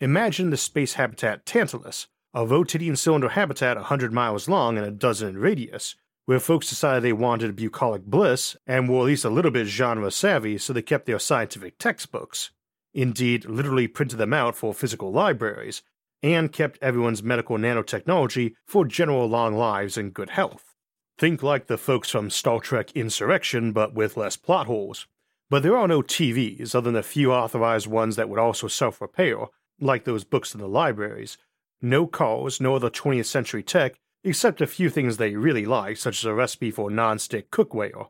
Imagine 0.00 0.50
the 0.50 0.56
space 0.56 0.94
habitat 0.94 1.46
Tantalus, 1.46 2.08
a 2.34 2.44
rotating 2.44 2.96
cylinder 2.96 3.28
habitat 3.28 3.76
100 3.76 4.12
miles 4.12 4.48
long 4.48 4.76
and 4.76 4.84
a 4.84 4.90
dozen 4.90 5.28
in 5.28 5.38
radius, 5.38 5.94
where 6.26 6.40
folks 6.40 6.68
decided 6.68 7.04
they 7.04 7.12
wanted 7.12 7.54
bucolic 7.54 8.04
bliss 8.04 8.56
and 8.66 8.88
were 8.88 8.98
at 8.98 9.04
least 9.04 9.24
a 9.24 9.30
little 9.30 9.52
bit 9.52 9.68
genre 9.68 10.10
savvy, 10.10 10.58
so 10.58 10.72
they 10.72 10.82
kept 10.82 11.06
their 11.06 11.20
scientific 11.20 11.78
textbooks. 11.78 12.50
Indeed, 12.92 13.44
literally 13.44 13.86
printed 13.86 14.18
them 14.18 14.34
out 14.34 14.56
for 14.56 14.74
physical 14.74 15.12
libraries, 15.12 15.82
and 16.22 16.52
kept 16.52 16.78
everyone's 16.80 17.22
medical 17.22 17.58
nanotechnology 17.58 18.54
for 18.66 18.84
general 18.84 19.26
long 19.26 19.56
lives 19.56 19.96
and 19.96 20.14
good 20.14 20.30
health. 20.30 20.74
Think 21.18 21.42
like 21.42 21.66
the 21.66 21.78
folks 21.78 22.10
from 22.10 22.30
Star 22.30 22.60
Trek 22.60 22.92
Insurrection, 22.92 23.72
but 23.72 23.94
with 23.94 24.16
less 24.16 24.36
plot 24.36 24.66
holes. 24.66 25.06
But 25.50 25.62
there 25.62 25.76
are 25.76 25.88
no 25.88 26.00
TVs, 26.00 26.74
other 26.74 26.90
than 26.90 26.98
a 26.98 27.02
few 27.02 27.32
authorized 27.32 27.86
ones 27.86 28.16
that 28.16 28.28
would 28.28 28.38
also 28.38 28.68
self 28.68 29.00
repair, 29.00 29.46
like 29.80 30.04
those 30.04 30.24
books 30.24 30.54
in 30.54 30.60
the 30.60 30.68
libraries. 30.68 31.36
No 31.80 32.06
cars, 32.06 32.60
no 32.60 32.74
other 32.74 32.90
20th 32.90 33.26
century 33.26 33.62
tech, 33.62 33.96
except 34.24 34.60
a 34.60 34.66
few 34.66 34.88
things 34.88 35.16
they 35.16 35.34
really 35.34 35.66
like, 35.66 35.96
such 35.96 36.20
as 36.20 36.24
a 36.24 36.32
recipe 36.32 36.70
for 36.70 36.90
non-stick 36.90 37.50
cookware. 37.50 38.08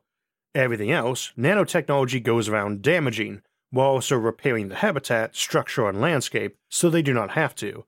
Everything 0.54 0.92
else, 0.92 1.32
nanotechnology 1.36 2.22
goes 2.22 2.48
around 2.48 2.82
damaging, 2.82 3.40
while 3.70 3.88
also 3.88 4.16
repairing 4.16 4.68
the 4.68 4.76
habitat, 4.76 5.34
structure, 5.34 5.88
and 5.88 6.00
landscape 6.00 6.56
so 6.68 6.90
they 6.90 7.02
do 7.02 7.14
not 7.14 7.30
have 7.30 7.54
to, 7.54 7.84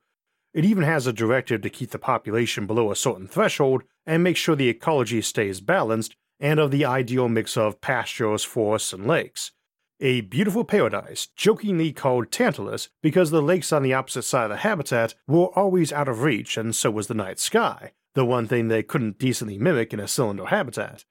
it 0.55 0.63
even 0.63 0.85
has 0.85 1.05
a 1.05 1.11
directive 1.11 1.61
to 1.61 1.69
keep 1.69 1.91
the 1.91 1.99
population 1.99 2.65
below 2.65 2.89
a 2.89 2.95
certain 2.95 3.27
threshold 3.27 3.83
and 4.05 4.23
make 4.23 4.37
sure 4.37 4.55
the 4.55 4.69
ecology 4.69 5.21
stays 5.21 5.59
balanced 5.59 6.15
and 6.39 6.61
of 6.61 6.71
the 6.71 6.85
ideal 6.85 7.27
mix 7.27 7.57
of 7.57 7.81
pastures, 7.81 8.45
forests, 8.45 8.93
and 8.93 9.05
lakes. 9.05 9.51
A 9.99 10.21
beautiful 10.21 10.63
paradise, 10.63 11.27
jokingly 11.35 11.91
called 11.91 12.31
Tantalus 12.31 12.87
because 13.03 13.31
the 13.31 13.41
lakes 13.41 13.73
on 13.73 13.83
the 13.83 13.93
opposite 13.93 14.23
side 14.23 14.45
of 14.45 14.49
the 14.51 14.57
habitat 14.57 15.13
were 15.27 15.47
always 15.59 15.91
out 15.91 16.07
of 16.07 16.23
reach, 16.23 16.55
and 16.55 16.73
so 16.73 16.89
was 16.89 17.07
the 17.07 17.13
night 17.13 17.39
sky, 17.39 17.91
the 18.13 18.25
one 18.25 18.47
thing 18.47 18.69
they 18.69 18.83
couldn't 18.83 19.19
decently 19.19 19.57
mimic 19.57 19.93
in 19.93 19.99
a 19.99 20.07
cylinder 20.07 20.45
habitat. 20.45 21.03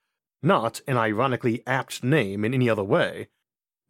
Not 0.43 0.81
an 0.87 0.97
ironically 0.97 1.63
apt 1.67 2.03
name 2.03 2.47
in 2.47 2.55
any 2.55 2.69
other 2.71 2.85
way, 2.85 3.29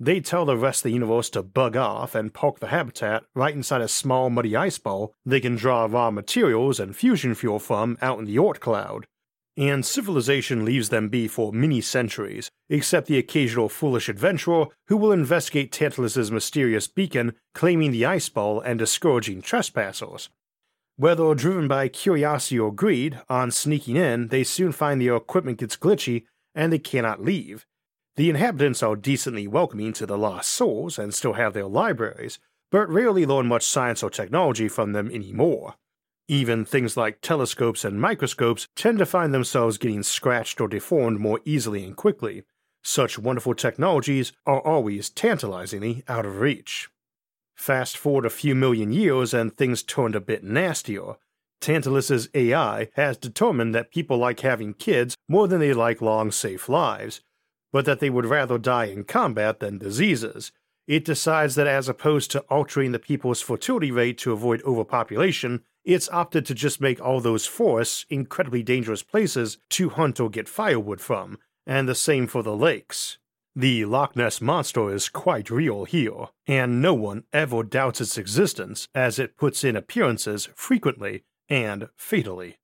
they 0.00 0.20
tell 0.20 0.44
the 0.44 0.56
rest 0.56 0.80
of 0.80 0.84
the 0.84 0.92
universe 0.92 1.30
to 1.30 1.42
bug 1.42 1.76
off 1.76 2.14
and 2.14 2.34
park 2.34 2.58
the 2.58 2.68
habitat 2.68 3.24
right 3.34 3.54
inside 3.54 3.80
a 3.80 3.88
small 3.88 4.28
muddy 4.28 4.56
ice 4.56 4.78
ball 4.78 5.14
they 5.24 5.40
can 5.40 5.54
draw 5.54 5.86
raw 5.86 6.10
materials 6.10 6.80
and 6.80 6.96
fusion 6.96 7.34
fuel 7.34 7.58
from 7.58 7.96
out 8.02 8.18
in 8.18 8.24
the 8.24 8.36
Oort 8.36 8.60
cloud. 8.60 9.06
And 9.56 9.86
civilization 9.86 10.64
leaves 10.64 10.88
them 10.88 11.08
be 11.08 11.28
for 11.28 11.52
many 11.52 11.80
centuries, 11.80 12.50
except 12.68 13.06
the 13.06 13.18
occasional 13.18 13.68
foolish 13.68 14.08
adventurer 14.08 14.66
who 14.88 14.96
will 14.96 15.12
investigate 15.12 15.70
Tantalus's 15.70 16.32
mysterious 16.32 16.88
beacon 16.88 17.34
claiming 17.54 17.92
the 17.92 18.04
ice 18.04 18.28
ball 18.28 18.60
and 18.60 18.80
discouraging 18.80 19.42
trespassers. 19.42 20.28
Whether 20.96 21.32
driven 21.36 21.68
by 21.68 21.86
curiosity 21.86 22.58
or 22.58 22.72
greed, 22.72 23.20
on 23.28 23.52
sneaking 23.52 23.96
in, 23.96 24.28
they 24.28 24.42
soon 24.42 24.72
find 24.72 25.00
their 25.00 25.14
equipment 25.14 25.58
gets 25.58 25.76
glitchy 25.76 26.24
and 26.52 26.72
they 26.72 26.78
cannot 26.80 27.22
leave 27.22 27.64
the 28.16 28.30
inhabitants 28.30 28.82
are 28.82 28.96
decently 28.96 29.48
welcoming 29.48 29.92
to 29.94 30.06
the 30.06 30.18
lost 30.18 30.50
souls 30.50 30.98
and 30.98 31.12
still 31.12 31.32
have 31.32 31.52
their 31.52 31.66
libraries, 31.66 32.38
but 32.70 32.88
rarely 32.88 33.26
learn 33.26 33.46
much 33.46 33.64
science 33.64 34.02
or 34.02 34.10
technology 34.10 34.68
from 34.68 34.92
them 34.92 35.10
anymore. 35.10 35.74
Even 36.28 36.64
things 36.64 36.96
like 36.96 37.20
telescopes 37.20 37.84
and 37.84 38.00
microscopes 38.00 38.66
tend 38.76 38.98
to 38.98 39.06
find 39.06 39.34
themselves 39.34 39.78
getting 39.78 40.02
scratched 40.02 40.60
or 40.60 40.68
deformed 40.68 41.20
more 41.20 41.40
easily 41.44 41.84
and 41.84 41.96
quickly. 41.96 42.44
Such 42.82 43.18
wonderful 43.18 43.54
technologies 43.54 44.32
are 44.46 44.60
always 44.60 45.10
tantalizingly 45.10 46.02
out 46.08 46.24
of 46.24 46.40
reach. 46.40 46.88
Fast 47.56 47.96
forward 47.96 48.24
a 48.24 48.30
few 48.30 48.54
million 48.54 48.92
years 48.92 49.34
and 49.34 49.54
things 49.54 49.82
turned 49.82 50.14
a 50.14 50.20
bit 50.20 50.42
nastier. 50.44 51.14
Tantalus's 51.60 52.28
AI 52.34 52.88
has 52.94 53.16
determined 53.16 53.74
that 53.74 53.90
people 53.90 54.18
like 54.18 54.40
having 54.40 54.74
kids 54.74 55.16
more 55.28 55.48
than 55.48 55.60
they 55.60 55.72
like 55.72 56.00
long, 56.02 56.30
safe 56.30 56.68
lives, 56.68 57.20
but 57.74 57.84
that 57.86 57.98
they 57.98 58.08
would 58.08 58.24
rather 58.24 58.56
die 58.56 58.84
in 58.84 59.02
combat 59.02 59.58
than 59.58 59.78
diseases. 59.78 60.52
It 60.86 61.04
decides 61.04 61.56
that 61.56 61.66
as 61.66 61.88
opposed 61.88 62.30
to 62.30 62.40
altering 62.42 62.92
the 62.92 63.00
people's 63.00 63.40
fertility 63.40 63.90
rate 63.90 64.16
to 64.18 64.32
avoid 64.32 64.62
overpopulation, 64.62 65.64
it's 65.84 66.08
opted 66.10 66.46
to 66.46 66.54
just 66.54 66.80
make 66.80 67.00
all 67.00 67.20
those 67.20 67.46
forests 67.46 68.06
incredibly 68.08 68.62
dangerous 68.62 69.02
places 69.02 69.58
to 69.70 69.88
hunt 69.88 70.20
or 70.20 70.30
get 70.30 70.48
firewood 70.48 71.00
from, 71.00 71.36
and 71.66 71.88
the 71.88 71.96
same 71.96 72.28
for 72.28 72.44
the 72.44 72.54
lakes. 72.56 73.18
The 73.56 73.86
Loch 73.86 74.14
Ness 74.14 74.40
Monster 74.40 74.94
is 74.94 75.08
quite 75.08 75.50
real 75.50 75.84
here, 75.84 76.28
and 76.46 76.80
no 76.80 76.94
one 76.94 77.24
ever 77.32 77.64
doubts 77.64 78.00
its 78.00 78.16
existence 78.16 78.86
as 78.94 79.18
it 79.18 79.36
puts 79.36 79.64
in 79.64 79.74
appearances 79.74 80.48
frequently 80.54 81.24
and 81.48 81.88
fatally. 81.96 82.58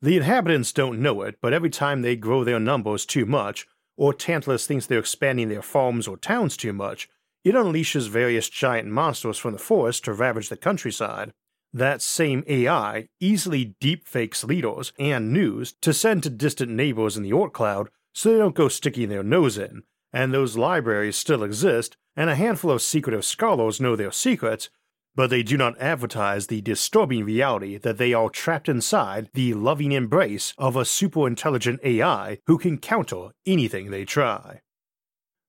The 0.00 0.16
inhabitants 0.16 0.72
don't 0.72 1.02
know 1.02 1.22
it, 1.22 1.38
but 1.42 1.52
every 1.52 1.70
time 1.70 2.02
they 2.02 2.14
grow 2.14 2.44
their 2.44 2.60
numbers 2.60 3.04
too 3.04 3.26
much, 3.26 3.66
or 3.98 4.14
Tantalus 4.14 4.66
thinks 4.66 4.86
they're 4.86 5.00
expanding 5.00 5.48
their 5.48 5.60
farms 5.60 6.06
or 6.06 6.16
towns 6.16 6.56
too 6.56 6.72
much, 6.72 7.08
it 7.44 7.54
unleashes 7.54 8.08
various 8.08 8.48
giant 8.48 8.88
monsters 8.88 9.36
from 9.36 9.52
the 9.52 9.58
forest 9.58 10.04
to 10.04 10.12
ravage 10.12 10.48
the 10.48 10.56
countryside. 10.56 11.32
That 11.72 12.00
same 12.00 12.44
AI 12.46 13.08
easily 13.20 13.74
deepfakes 13.80 14.44
leaders 14.44 14.92
and 14.98 15.32
news 15.32 15.74
to 15.82 15.92
send 15.92 16.22
to 16.22 16.30
distant 16.30 16.70
neighbors 16.70 17.16
in 17.16 17.24
the 17.24 17.32
Oort 17.32 17.52
cloud 17.52 17.90
so 18.14 18.32
they 18.32 18.38
don't 18.38 18.54
go 18.54 18.68
sticking 18.68 19.08
their 19.08 19.22
nose 19.22 19.58
in, 19.58 19.82
and 20.12 20.32
those 20.32 20.56
libraries 20.56 21.16
still 21.16 21.42
exist, 21.42 21.96
and 22.16 22.30
a 22.30 22.36
handful 22.36 22.70
of 22.70 22.80
secretive 22.80 23.24
scholars 23.24 23.80
know 23.80 23.96
their 23.96 24.12
secrets, 24.12 24.70
but 25.18 25.30
they 25.30 25.42
do 25.42 25.56
not 25.56 25.76
advertise 25.80 26.46
the 26.46 26.60
disturbing 26.60 27.24
reality 27.24 27.76
that 27.76 27.98
they 27.98 28.14
are 28.14 28.30
trapped 28.30 28.68
inside 28.68 29.28
the 29.34 29.52
loving 29.52 29.90
embrace 29.90 30.54
of 30.56 30.76
a 30.76 30.84
superintelligent 30.84 31.80
AI 31.82 32.38
who 32.46 32.56
can 32.56 32.78
counter 32.78 33.30
anything 33.44 33.90
they 33.90 34.04
try. 34.04 34.60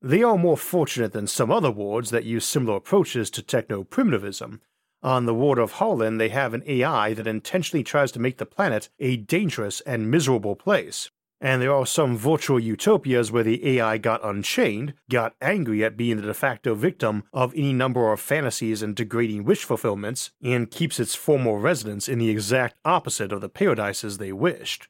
They 0.02 0.24
are 0.24 0.40
more 0.40 0.58
fortunate 0.58 1.14
than 1.14 1.28
some 1.28 1.52
other 1.52 1.70
wards 1.70 2.10
that 2.10 2.24
use 2.24 2.48
similar 2.48 2.78
approaches 2.78 3.30
to 3.30 3.44
techno 3.44 3.84
primitivism. 3.84 4.62
On 5.04 5.28
the 5.28 5.36
ward 5.36 5.60
of 5.60 5.74
Harlan, 5.74 6.18
they 6.18 6.30
have 6.30 6.56
an 6.56 6.64
AI 6.66 7.14
that 7.14 7.28
intentionally 7.28 7.84
tries 7.84 8.12
to 8.14 8.20
make 8.20 8.40
the 8.40 8.48
planet 8.48 8.90
a 8.98 9.18
dangerous 9.18 9.82
and 9.82 10.10
miserable 10.10 10.56
place. 10.56 11.12
And 11.42 11.62
there 11.62 11.74
are 11.74 11.86
some 11.86 12.18
virtual 12.18 12.60
utopias 12.60 13.32
where 13.32 13.44
the 13.44 13.78
AI 13.78 13.98
got 13.98 14.26
unchained, 14.26 14.94
got 15.10 15.36
angry 15.42 15.84
at 15.86 15.96
being 15.96 16.18
the 16.18 16.24
de 16.24 16.34
facto 16.34 16.76
victim 16.76 17.24
of 17.32 17.54
any 17.54 17.72
number 17.72 18.12
of 18.12 18.20
fantasies 18.20 18.82
and 18.82 18.96
degrading 18.96 19.46
wish 19.46 19.64
fulfillments, 19.64 20.32
and 20.44 20.70
keeps 20.70 21.00
its 21.00 21.16
former 21.16 21.58
residents 21.58 22.10
in 22.10 22.20
the 22.20 22.30
exact 22.30 22.76
opposite 22.84 23.32
of 23.32 23.40
the 23.40 23.48
paradises 23.48 24.18
they 24.18 24.34
wished. 24.34 24.90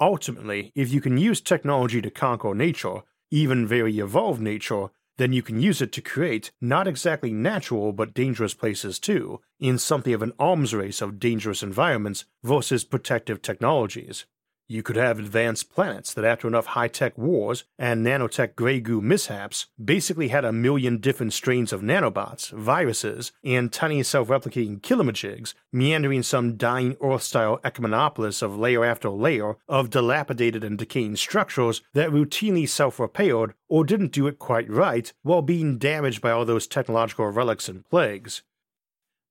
Ultimately, 0.00 0.72
if 0.74 0.92
you 0.92 1.00
can 1.00 1.18
use 1.18 1.40
technology 1.40 2.00
to 2.02 2.10
conquer 2.10 2.54
nature, 2.54 3.02
even 3.30 3.66
very 3.66 3.98
evolved 3.98 4.40
nature, 4.40 4.88
then 5.18 5.32
you 5.34 5.42
can 5.42 5.60
use 5.60 5.82
it 5.82 5.92
to 5.92 6.00
create 6.00 6.50
not 6.62 6.88
exactly 6.88 7.30
natural 7.30 7.92
but 7.92 8.14
dangerous 8.14 8.54
places 8.54 8.98
too, 8.98 9.40
in 9.60 9.76
something 9.76 10.14
of 10.14 10.22
an 10.22 10.32
arms 10.38 10.74
race 10.74 11.02
of 11.02 11.20
dangerous 11.20 11.62
environments 11.62 12.24
versus 12.42 12.84
protective 12.84 13.42
technologies. 13.42 14.24
You 14.70 14.84
could 14.84 14.94
have 14.94 15.18
advanced 15.18 15.74
planets 15.74 16.14
that, 16.14 16.24
after 16.24 16.46
enough 16.46 16.66
high 16.66 16.86
tech 16.86 17.18
wars 17.18 17.64
and 17.76 18.06
nanotech 18.06 18.54
grey 18.54 18.78
goo 18.78 19.00
mishaps, 19.00 19.66
basically 19.84 20.28
had 20.28 20.44
a 20.44 20.52
million 20.52 20.98
different 20.98 21.32
strains 21.32 21.72
of 21.72 21.82
nanobots, 21.82 22.52
viruses, 22.52 23.32
and 23.42 23.72
tiny 23.72 24.04
self 24.04 24.28
replicating 24.28 24.80
killimajigs 24.80 25.54
meandering 25.72 26.22
some 26.22 26.56
dying 26.56 26.96
Earth 27.02 27.24
style 27.24 27.58
ecumenopolis 27.64 28.42
of 28.42 28.56
layer 28.56 28.84
after 28.84 29.10
layer 29.10 29.56
of 29.68 29.90
dilapidated 29.90 30.62
and 30.62 30.78
decaying 30.78 31.16
structures 31.16 31.82
that 31.92 32.10
routinely 32.10 32.68
self 32.68 33.00
repaired 33.00 33.54
or 33.68 33.84
didn't 33.84 34.12
do 34.12 34.28
it 34.28 34.38
quite 34.38 34.70
right 34.70 35.12
while 35.22 35.42
being 35.42 35.78
damaged 35.78 36.22
by 36.22 36.30
all 36.30 36.44
those 36.44 36.68
technological 36.68 37.26
relics 37.26 37.68
and 37.68 37.84
plagues. 37.90 38.42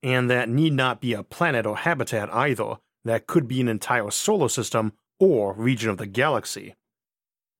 And 0.03 0.29
that 0.29 0.49
need 0.49 0.73
not 0.73 0.99
be 0.99 1.13
a 1.13 1.23
planet 1.23 1.65
or 1.65 1.77
habitat 1.77 2.29
either. 2.33 2.75
That 3.05 3.25
could 3.25 3.47
be 3.47 3.61
an 3.61 3.69
entire 3.69 4.11
solar 4.11 4.49
system 4.49 4.91
or 5.19 5.53
region 5.53 5.89
of 5.89 5.97
the 5.97 6.07
galaxy. 6.07 6.75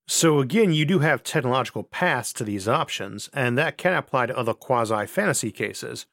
So 0.07 0.39
again, 0.39 0.73
you 0.73 0.85
do 0.85 0.99
have 0.99 1.21
technological 1.21 1.83
paths 1.83 2.33
to 2.33 2.43
these 2.43 2.67
options, 2.67 3.29
and 3.33 3.57
that 3.57 3.77
can 3.77 3.93
apply 3.93 4.25
to 4.25 4.37
other 4.37 4.53
quasi-fantasy 4.53 5.51
cases. 5.51 6.07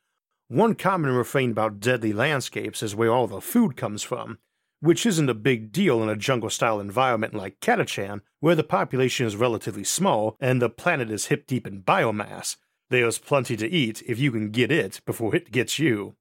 One 0.49 0.75
common 0.75 1.13
refrain 1.13 1.53
about 1.53 1.81
deadly 1.81 2.13
landscapes 2.13 2.83
is 2.83 2.95
where 2.95 3.11
all 3.11 3.27
the 3.27 3.41
food 3.41 3.77
comes 3.77 4.03
from, 4.03 4.39
which 4.81 5.07
isn't 5.07 5.31
a 5.31 5.35
big 5.35 5.73
deal 5.73 6.03
in 6.03 6.11
a 6.11 6.17
jungle-style 6.17 6.79
environment 6.79 7.33
like 7.33 7.61
Catachan, 7.61 8.21
where 8.41 8.55
the 8.55 8.63
population 8.63 9.27
is 9.27 9.35
relatively 9.35 9.85
small 9.85 10.37
and 10.39 10.61
the 10.61 10.69
planet 10.69 11.11
is 11.11 11.27
hip-deep 11.27 11.67
in 11.67 11.83
biomass. 11.83 12.57
There's 12.91 13.19
plenty 13.19 13.57
to 13.57 13.67
eat 13.67 14.03
if 14.07 14.19
you 14.19 14.31
can 14.31 14.51
get 14.51 14.71
it 14.71 15.01
before 15.07 15.35
it 15.35 15.51
gets 15.51 15.79
you. 15.79 16.15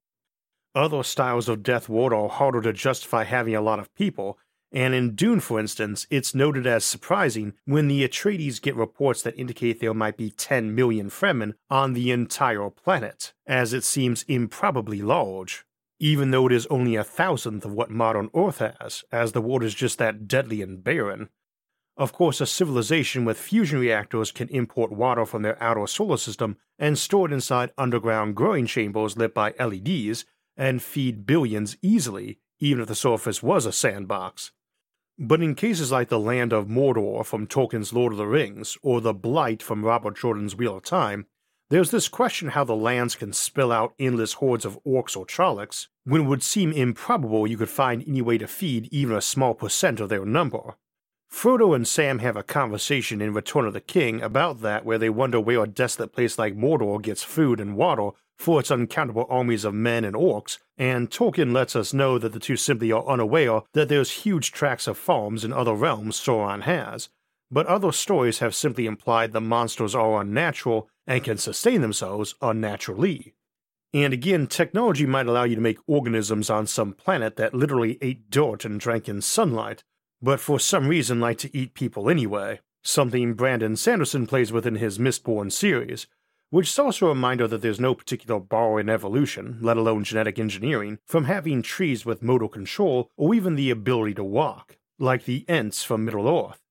Other 0.73 1.03
styles 1.03 1.47
of 1.47 1.61
Death 1.61 1.87
World 1.89 2.13
are 2.13 2.29
harder 2.29 2.61
to 2.61 2.73
justify 2.73 3.25
having 3.25 3.55
a 3.55 3.61
lot 3.61 3.79
of 3.79 3.93
people, 3.95 4.39
and 4.75 4.93
in 4.93 5.15
Dune, 5.15 5.39
for 5.39 5.57
instance, 5.57 6.05
it's 6.09 6.35
noted 6.35 6.67
as 6.67 6.83
surprising 6.83 7.53
when 7.63 7.87
the 7.87 8.05
Atreides 8.05 8.61
get 8.61 8.75
reports 8.75 9.21
that 9.21 9.39
indicate 9.39 9.79
there 9.79 9.93
might 9.93 10.17
be 10.17 10.29
10 10.29 10.75
million 10.75 11.09
Fremen 11.09 11.53
on 11.69 11.93
the 11.93 12.11
entire 12.11 12.69
planet, 12.69 13.33
as 13.47 13.71
it 13.71 13.85
seems 13.85 14.23
improbably 14.23 15.01
large. 15.01 15.63
Even 15.97 16.31
though 16.31 16.47
it 16.47 16.51
is 16.51 16.67
only 16.67 16.97
a 16.97 17.05
thousandth 17.05 17.63
of 17.63 17.71
what 17.71 17.89
modern 17.89 18.29
Earth 18.35 18.59
has, 18.59 19.05
as 19.13 19.31
the 19.31 19.41
world 19.41 19.63
is 19.63 19.73
just 19.73 19.97
that 19.97 20.27
deadly 20.27 20.61
and 20.61 20.83
barren. 20.83 21.29
Of 21.95 22.11
course, 22.11 22.41
a 22.41 22.45
civilization 22.45 23.23
with 23.23 23.39
fusion 23.39 23.79
reactors 23.79 24.33
can 24.33 24.49
import 24.49 24.91
water 24.91 25.25
from 25.25 25.43
their 25.43 25.61
outer 25.63 25.87
solar 25.87 26.17
system 26.17 26.57
and 26.77 26.99
store 26.99 27.27
it 27.27 27.33
inside 27.33 27.71
underground 27.77 28.35
growing 28.35 28.65
chambers 28.65 29.15
lit 29.15 29.33
by 29.33 29.53
LEDs 29.57 30.25
and 30.57 30.83
feed 30.83 31.25
billions 31.25 31.77
easily, 31.81 32.39
even 32.59 32.81
if 32.81 32.89
the 32.89 32.95
surface 32.95 33.41
was 33.41 33.65
a 33.65 33.71
sandbox. 33.71 34.51
But 35.17 35.41
in 35.41 35.55
cases 35.55 35.91
like 35.93 36.09
the 36.09 36.19
Land 36.19 36.51
of 36.51 36.67
Mordor 36.67 37.25
from 37.25 37.47
Tolkien's 37.47 37.93
Lord 37.93 38.11
of 38.11 38.17
the 38.17 38.27
Rings, 38.27 38.77
or 38.81 38.99
the 38.99 39.13
Blight 39.13 39.63
from 39.63 39.85
Robert 39.85 40.17
Jordan's 40.17 40.57
Wheel 40.57 40.75
of 40.77 40.83
Time, 40.83 41.27
there's 41.69 41.89
this 41.89 42.09
question 42.09 42.49
how 42.49 42.63
the 42.65 42.75
lands 42.75 43.15
can 43.15 43.31
spill 43.31 43.71
out 43.71 43.95
endless 43.97 44.33
hordes 44.33 44.65
of 44.65 44.77
orcs 44.85 45.15
or 45.15 45.25
Trollocs, 45.25 45.87
when 46.03 46.21
it 46.21 46.25
would 46.25 46.43
seem 46.43 46.71
improbable 46.71 47.47
you 47.47 47.57
could 47.57 47.69
find 47.69 48.03
any 48.05 48.21
way 48.21 48.37
to 48.37 48.45
feed 48.45 48.89
even 48.91 49.15
a 49.15 49.21
small 49.21 49.53
percent 49.53 49.99
of 49.99 50.09
their 50.09 50.25
number. 50.25 50.75
Frodo 51.31 51.75
and 51.75 51.87
Sam 51.87 52.19
have 52.19 52.35
a 52.35 52.43
conversation 52.43 53.21
in 53.21 53.33
Return 53.33 53.65
of 53.65 53.73
the 53.73 53.81
King 53.81 54.21
about 54.21 54.61
that 54.61 54.85
where 54.85 54.97
they 54.97 55.09
wonder 55.09 55.39
where 55.39 55.63
a 55.63 55.67
desolate 55.67 56.13
place 56.13 56.37
like 56.37 56.55
Mordor 56.55 57.01
gets 57.01 57.23
food 57.23 57.59
and 57.59 57.75
water 57.75 58.11
for 58.37 58.59
its 58.59 58.71
uncountable 58.71 59.25
armies 59.29 59.65
of 59.65 59.73
men 59.73 60.03
and 60.03 60.15
orcs, 60.15 60.57
and 60.77 61.09
Tolkien 61.09 61.53
lets 61.53 61.75
us 61.75 61.93
know 61.93 62.17
that 62.17 62.33
the 62.33 62.39
two 62.39 62.57
simply 62.57 62.91
are 62.91 63.07
unaware 63.07 63.61
that 63.73 63.89
there's 63.89 64.23
huge 64.23 64.51
tracts 64.51 64.87
of 64.87 64.97
farms 64.97 65.43
in 65.43 65.53
other 65.53 65.73
realms 65.73 66.19
Sauron 66.19 66.63
has. 66.63 67.09
But 67.51 67.67
other 67.67 67.91
stories 67.91 68.39
have 68.39 68.55
simply 68.55 68.85
implied 68.85 69.31
the 69.31 69.41
monsters 69.41 69.95
are 69.95 70.21
unnatural 70.21 70.89
and 71.07 71.23
can 71.23 71.37
sustain 71.37 71.81
themselves 71.81 72.35
unnaturally. 72.41 73.35
And 73.93 74.13
again, 74.13 74.47
technology 74.47 75.05
might 75.05 75.27
allow 75.27 75.45
you 75.45 75.55
to 75.55 75.61
make 75.61 75.77
organisms 75.87 76.49
on 76.49 76.67
some 76.67 76.93
planet 76.93 77.37
that 77.37 77.53
literally 77.53 77.97
ate 78.01 78.29
dirt 78.29 78.65
and 78.65 78.79
drank 78.79 79.07
in 79.07 79.21
sunlight, 79.21 79.83
but 80.21 80.39
for 80.39 80.59
some 80.59 80.87
reason 80.87 81.21
like 81.21 81.37
to 81.37 81.57
eat 81.57 81.75
people 81.75 82.09
anyway, 82.09 82.59
something 82.83 83.35
Brandon 83.35 83.75
Sanderson 83.75 84.27
plays 84.27 84.51
with 84.51 84.67
in 84.67 84.75
his 84.75 84.97
Mistborn 84.97 85.51
series, 85.51 86.07
which 86.55 86.69
is 86.69 86.79
also 86.79 87.07
a 87.07 87.09
reminder 87.09 87.49
that 87.49 87.61
there's 87.61 87.81
no 87.81 87.93
particular 87.93 88.39
bar 88.39 88.79
in 88.79 88.87
evolution, 88.87 89.57
let 89.59 89.75
alone 89.75 90.05
genetic 90.05 90.39
engineering, 90.39 90.97
from 91.05 91.25
having 91.25 91.61
trees 91.61 92.05
with 92.05 92.23
motor 92.23 92.47
control 92.47 93.09
or 93.17 93.35
even 93.35 93.55
the 93.55 93.69
ability 93.69 94.13
to 94.13 94.23
walk, 94.23 94.77
like 94.97 95.25
the 95.25 95.43
Ents 95.49 95.83
from 95.83 96.05
Middle 96.05 96.29
Earth. 96.29 96.61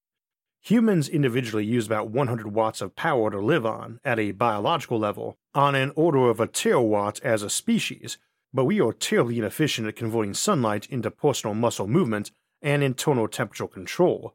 Humans 0.62 1.10
individually 1.10 1.66
use 1.66 1.84
about 1.84 2.08
100 2.08 2.46
watts 2.46 2.80
of 2.80 2.96
power 2.96 3.30
to 3.30 3.38
live 3.38 3.66
on, 3.66 4.00
at 4.02 4.18
a 4.18 4.30
biological 4.30 4.98
level, 4.98 5.36
on 5.54 5.74
an 5.74 5.92
order 5.96 6.30
of 6.30 6.40
a 6.40 6.48
terawatt 6.48 7.20
as 7.20 7.42
a 7.42 7.50
species, 7.50 8.16
but 8.54 8.64
we 8.64 8.80
are 8.80 8.94
terribly 8.94 9.38
inefficient 9.38 9.86
at 9.86 9.96
converting 9.96 10.32
sunlight 10.32 10.86
into 10.86 11.10
personal 11.10 11.52
muscle 11.52 11.86
movement 11.86 12.30
and 12.62 12.82
internal 12.82 13.28
temperature 13.28 13.68
control, 13.68 14.34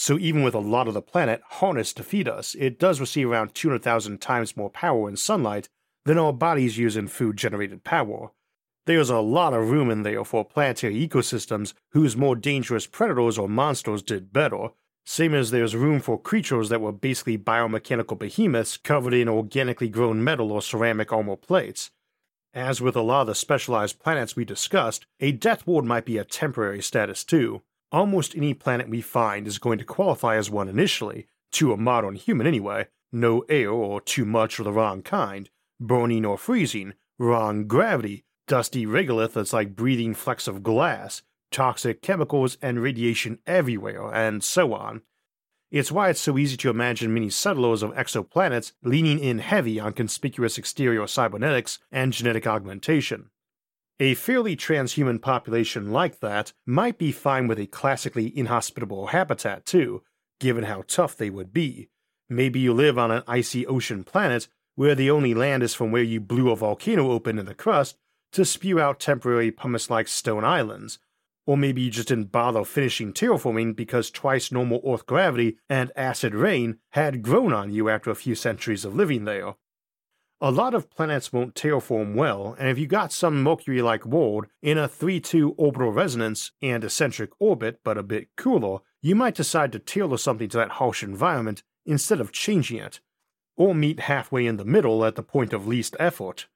so 0.00 0.18
even 0.18 0.42
with 0.42 0.54
a 0.54 0.58
lot 0.58 0.88
of 0.88 0.94
the 0.94 1.02
planet 1.02 1.42
harnessed 1.44 1.94
to 1.94 2.02
feed 2.02 2.26
us, 2.26 2.54
it 2.54 2.78
does 2.78 3.00
receive 3.00 3.28
around 3.28 3.54
200,000 3.54 4.18
times 4.18 4.56
more 4.56 4.70
power 4.70 5.06
in 5.10 5.14
sunlight 5.14 5.68
than 6.06 6.16
our 6.16 6.32
bodies 6.32 6.78
use 6.78 6.96
in 6.96 7.06
food-generated 7.06 7.84
power. 7.84 8.30
There's 8.86 9.10
a 9.10 9.20
lot 9.20 9.52
of 9.52 9.70
room 9.70 9.90
in 9.90 10.02
there 10.02 10.24
for 10.24 10.42
planetary 10.42 11.06
ecosystems 11.06 11.74
whose 11.90 12.16
more 12.16 12.34
dangerous 12.34 12.86
predators 12.86 13.36
or 13.36 13.46
monsters 13.46 14.02
did 14.02 14.32
better, 14.32 14.68
same 15.04 15.34
as 15.34 15.50
there's 15.50 15.76
room 15.76 16.00
for 16.00 16.18
creatures 16.18 16.70
that 16.70 16.80
were 16.80 16.92
basically 16.92 17.36
biomechanical 17.36 18.18
behemoths 18.18 18.78
covered 18.78 19.12
in 19.12 19.28
organically 19.28 19.90
grown 19.90 20.24
metal 20.24 20.50
or 20.50 20.62
ceramic 20.62 21.12
armor 21.12 21.36
plates. 21.36 21.90
As 22.54 22.80
with 22.80 22.96
a 22.96 23.02
lot 23.02 23.20
of 23.20 23.26
the 23.26 23.34
specialized 23.34 23.98
planets 23.98 24.34
we 24.34 24.46
discussed, 24.46 25.04
a 25.20 25.30
death 25.30 25.66
world 25.66 25.84
might 25.84 26.06
be 26.06 26.16
a 26.16 26.24
temporary 26.24 26.80
status 26.80 27.22
too. 27.22 27.60
Almost 27.92 28.36
any 28.36 28.54
planet 28.54 28.88
we 28.88 29.00
find 29.00 29.46
is 29.46 29.58
going 29.58 29.78
to 29.78 29.84
qualify 29.84 30.36
as 30.36 30.50
one 30.50 30.68
initially, 30.68 31.26
to 31.52 31.72
a 31.72 31.76
modern 31.76 32.14
human 32.14 32.46
anyway. 32.46 32.86
No 33.12 33.40
air 33.48 33.70
or 33.70 34.00
too 34.00 34.24
much 34.24 34.60
or 34.60 34.62
the 34.62 34.72
wrong 34.72 35.02
kind, 35.02 35.50
burning 35.80 36.24
or 36.24 36.38
freezing, 36.38 36.94
wrong 37.18 37.66
gravity, 37.66 38.24
dusty 38.46 38.86
regolith 38.86 39.32
that's 39.32 39.52
like 39.52 39.74
breathing 39.74 40.14
flecks 40.14 40.46
of 40.46 40.62
glass, 40.62 41.22
toxic 41.50 42.00
chemicals 42.02 42.56
and 42.62 42.80
radiation 42.80 43.40
everywhere, 43.46 44.14
and 44.14 44.44
so 44.44 44.72
on. 44.72 45.02
It's 45.72 45.90
why 45.90 46.10
it's 46.10 46.20
so 46.20 46.38
easy 46.38 46.56
to 46.58 46.70
imagine 46.70 47.14
many 47.14 47.30
settlers 47.30 47.82
of 47.82 47.92
exoplanets 47.94 48.72
leaning 48.82 49.18
in 49.18 49.38
heavy 49.38 49.80
on 49.80 49.92
conspicuous 49.92 50.58
exterior 50.58 51.06
cybernetics 51.06 51.78
and 51.90 52.12
genetic 52.12 52.46
augmentation. 52.46 53.30
A 54.02 54.14
fairly 54.14 54.56
transhuman 54.56 55.20
population 55.20 55.92
like 55.92 56.20
that 56.20 56.54
might 56.64 56.96
be 56.96 57.12
fine 57.12 57.46
with 57.46 57.58
a 57.58 57.66
classically 57.66 58.36
inhospitable 58.36 59.08
habitat 59.08 59.66
too, 59.66 60.02
given 60.40 60.64
how 60.64 60.84
tough 60.86 61.18
they 61.18 61.28
would 61.28 61.52
be. 61.52 61.90
Maybe 62.26 62.60
you 62.60 62.72
live 62.72 62.96
on 62.96 63.10
an 63.10 63.24
icy 63.28 63.66
ocean 63.66 64.02
planet 64.02 64.48
where 64.74 64.94
the 64.94 65.10
only 65.10 65.34
land 65.34 65.62
is 65.62 65.74
from 65.74 65.92
where 65.92 66.02
you 66.02 66.18
blew 66.18 66.50
a 66.50 66.56
volcano 66.56 67.10
open 67.10 67.38
in 67.38 67.44
the 67.44 67.54
crust 67.54 67.98
to 68.32 68.46
spew 68.46 68.80
out 68.80 69.00
temporary 69.00 69.50
pumice 69.50 69.90
like 69.90 70.08
stone 70.08 70.44
islands. 70.44 70.98
Or 71.46 71.58
maybe 71.58 71.82
you 71.82 71.90
just 71.90 72.08
didn't 72.08 72.32
bother 72.32 72.64
finishing 72.64 73.12
terraforming 73.12 73.76
because 73.76 74.10
twice 74.10 74.50
normal 74.50 74.80
Earth 74.86 75.04
gravity 75.04 75.58
and 75.68 75.92
acid 75.94 76.34
rain 76.34 76.78
had 76.92 77.20
grown 77.20 77.52
on 77.52 77.70
you 77.70 77.90
after 77.90 78.10
a 78.10 78.14
few 78.14 78.34
centuries 78.34 78.86
of 78.86 78.94
living 78.94 79.26
there. 79.26 79.56
A 80.42 80.50
lot 80.50 80.72
of 80.72 80.88
planets 80.88 81.34
won't 81.34 81.54
terraform 81.54 82.14
well, 82.14 82.56
and 82.58 82.66
if 82.66 82.78
you 82.78 82.86
got 82.86 83.12
some 83.12 83.42
Mercury 83.42 83.82
like 83.82 84.06
world 84.06 84.46
in 84.62 84.78
a 84.78 84.88
3 84.88 85.20
2 85.20 85.50
orbital 85.58 85.92
resonance 85.92 86.52
and 86.62 86.82
eccentric 86.82 87.30
orbit 87.38 87.80
but 87.84 87.98
a 87.98 88.02
bit 88.02 88.28
cooler, 88.38 88.78
you 89.02 89.14
might 89.14 89.34
decide 89.34 89.70
to 89.72 89.78
tailor 89.78 90.16
something 90.16 90.48
to 90.48 90.56
that 90.56 90.70
harsh 90.72 91.02
environment 91.02 91.62
instead 91.84 92.22
of 92.22 92.32
changing 92.32 92.78
it, 92.78 93.00
or 93.58 93.74
meet 93.74 94.00
halfway 94.00 94.46
in 94.46 94.56
the 94.56 94.64
middle 94.64 95.04
at 95.04 95.14
the 95.14 95.22
point 95.22 95.52
of 95.52 95.66
least 95.66 95.94
effort. 96.00 96.46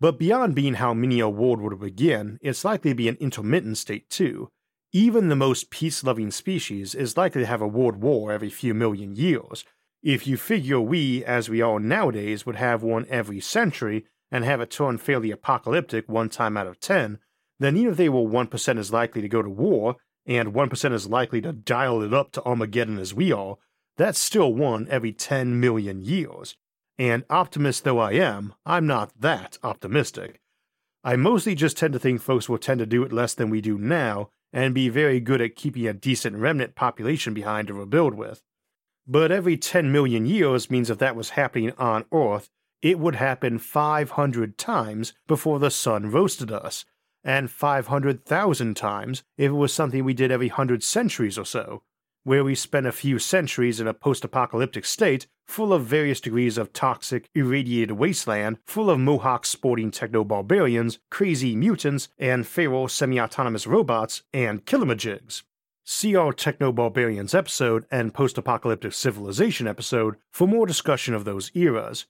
But 0.00 0.18
beyond 0.18 0.54
being 0.54 0.74
how 0.74 0.92
many 0.92 1.20
a 1.20 1.28
world 1.28 1.62
would 1.62 1.80
begin, 1.80 2.38
it's 2.42 2.62
likely 2.62 2.90
to 2.90 2.94
be 2.94 3.08
an 3.08 3.16
intermittent 3.20 3.78
state 3.78 4.10
too. 4.10 4.50
Even 4.92 5.30
the 5.30 5.36
most 5.36 5.70
peace 5.70 6.04
loving 6.04 6.30
species 6.30 6.94
is 6.94 7.16
likely 7.16 7.40
to 7.40 7.46
have 7.46 7.62
a 7.62 7.66
world 7.66 7.96
war 7.96 8.32
every 8.32 8.50
few 8.50 8.74
million 8.74 9.16
years, 9.16 9.64
if 10.04 10.26
you 10.26 10.36
figure 10.36 10.80
we, 10.80 11.24
as 11.24 11.48
we 11.48 11.62
are 11.62 11.80
nowadays, 11.80 12.44
would 12.44 12.56
have 12.56 12.82
one 12.82 13.06
every 13.08 13.40
century 13.40 14.04
and 14.30 14.44
have 14.44 14.60
it 14.60 14.70
turn 14.70 14.98
fairly 14.98 15.30
apocalyptic 15.30 16.06
one 16.08 16.28
time 16.28 16.58
out 16.58 16.66
of 16.66 16.78
ten, 16.78 17.18
then 17.58 17.76
even 17.76 17.92
if 17.92 17.96
they 17.96 18.10
were 18.10 18.20
1% 18.20 18.78
as 18.78 18.92
likely 18.92 19.22
to 19.22 19.28
go 19.28 19.40
to 19.40 19.48
war 19.48 19.96
and 20.26 20.52
1% 20.52 20.92
as 20.92 21.06
likely 21.06 21.40
to 21.40 21.52
dial 21.52 22.02
it 22.02 22.12
up 22.12 22.32
to 22.32 22.42
Armageddon 22.44 22.98
as 22.98 23.14
we 23.14 23.32
are, 23.32 23.56
that's 23.96 24.18
still 24.18 24.52
one 24.52 24.86
every 24.90 25.12
10 25.12 25.58
million 25.58 26.02
years. 26.02 26.56
And 26.98 27.24
optimist 27.30 27.84
though 27.84 27.98
I 27.98 28.12
am, 28.12 28.54
I'm 28.66 28.86
not 28.86 29.12
that 29.20 29.58
optimistic. 29.62 30.40
I 31.02 31.16
mostly 31.16 31.54
just 31.54 31.78
tend 31.78 31.92
to 31.94 31.98
think 31.98 32.20
folks 32.20 32.48
will 32.48 32.58
tend 32.58 32.80
to 32.80 32.86
do 32.86 33.04
it 33.04 33.12
less 33.12 33.34
than 33.34 33.50
we 33.50 33.60
do 33.60 33.78
now 33.78 34.28
and 34.52 34.74
be 34.74 34.88
very 34.88 35.20
good 35.20 35.40
at 35.40 35.56
keeping 35.56 35.86
a 35.86 35.92
decent 35.92 36.36
remnant 36.36 36.74
population 36.74 37.32
behind 37.32 37.68
to 37.68 37.74
rebuild 37.74 38.14
with. 38.14 38.42
But 39.06 39.30
every 39.30 39.56
10 39.56 39.92
million 39.92 40.24
years 40.24 40.70
means 40.70 40.88
if 40.88 40.98
that 40.98 41.16
was 41.16 41.30
happening 41.30 41.72
on 41.76 42.06
Earth, 42.12 42.48
it 42.80 42.98
would 42.98 43.16
happen 43.16 43.58
500 43.58 44.56
times 44.56 45.12
before 45.26 45.58
the 45.58 45.70
sun 45.70 46.10
roasted 46.10 46.50
us, 46.50 46.84
and 47.22 47.50
500,000 47.50 48.74
times 48.74 49.22
if 49.36 49.50
it 49.50 49.54
was 49.54 49.72
something 49.72 50.04
we 50.04 50.14
did 50.14 50.30
every 50.30 50.48
100 50.48 50.82
centuries 50.82 51.38
or 51.38 51.44
so, 51.44 51.82
where 52.24 52.44
we 52.44 52.54
spent 52.54 52.86
a 52.86 52.92
few 52.92 53.18
centuries 53.18 53.80
in 53.80 53.86
a 53.86 53.94
post 53.94 54.24
apocalyptic 54.24 54.84
state 54.84 55.26
full 55.46 55.74
of 55.74 55.84
various 55.84 56.20
degrees 56.20 56.56
of 56.56 56.72
toxic, 56.72 57.28
irradiated 57.34 57.92
wasteland, 57.92 58.58
full 58.66 58.88
of 58.88 58.98
mohawk 58.98 59.44
sporting 59.44 59.90
techno 59.90 60.24
barbarians, 60.24 60.98
crazy 61.10 61.54
mutants, 61.54 62.08
and 62.18 62.46
feral 62.46 62.88
semi 62.88 63.20
autonomous 63.20 63.66
robots, 63.66 64.22
and 64.32 64.64
killamajigs. 64.64 65.42
See 65.86 66.16
our 66.16 66.32
Techno 66.32 66.72
Barbarians 66.72 67.34
episode 67.34 67.84
and 67.90 68.14
Post 68.14 68.38
Apocalyptic 68.38 68.94
Civilization 68.94 69.66
episode 69.66 70.16
for 70.30 70.48
more 70.48 70.64
discussion 70.64 71.12
of 71.12 71.26
those 71.26 71.50
eras. 71.52 72.06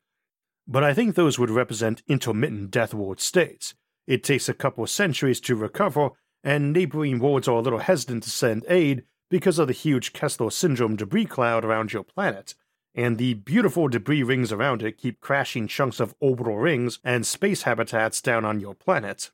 But 0.64 0.84
I 0.84 0.94
think 0.94 1.16
those 1.16 1.40
would 1.40 1.50
represent 1.50 2.04
intermittent 2.06 2.70
Death 2.70 2.94
World 2.94 3.20
states. 3.20 3.74
It 4.06 4.22
takes 4.22 4.48
a 4.48 4.54
couple 4.54 4.84
of 4.84 4.90
centuries 4.90 5.40
to 5.40 5.56
recover, 5.56 6.10
and 6.44 6.72
neighboring 6.72 7.18
wards 7.18 7.48
are 7.48 7.56
a 7.56 7.60
little 7.60 7.80
hesitant 7.80 8.22
to 8.22 8.30
send 8.30 8.64
aid 8.68 9.02
because 9.28 9.58
of 9.58 9.66
the 9.66 9.72
huge 9.72 10.12
Kessler 10.12 10.52
syndrome 10.52 10.94
debris 10.94 11.24
cloud 11.26 11.64
around 11.64 11.92
your 11.92 12.04
planet, 12.04 12.54
and 12.94 13.18
the 13.18 13.34
beautiful 13.34 13.88
debris 13.88 14.22
rings 14.22 14.52
around 14.52 14.82
it 14.82 14.98
keep 14.98 15.20
crashing 15.20 15.66
chunks 15.66 15.98
of 15.98 16.14
orbital 16.20 16.58
rings 16.58 17.00
and 17.02 17.26
space 17.26 17.62
habitats 17.62 18.22
down 18.22 18.44
on 18.44 18.60
your 18.60 18.76
planet. 18.76 19.32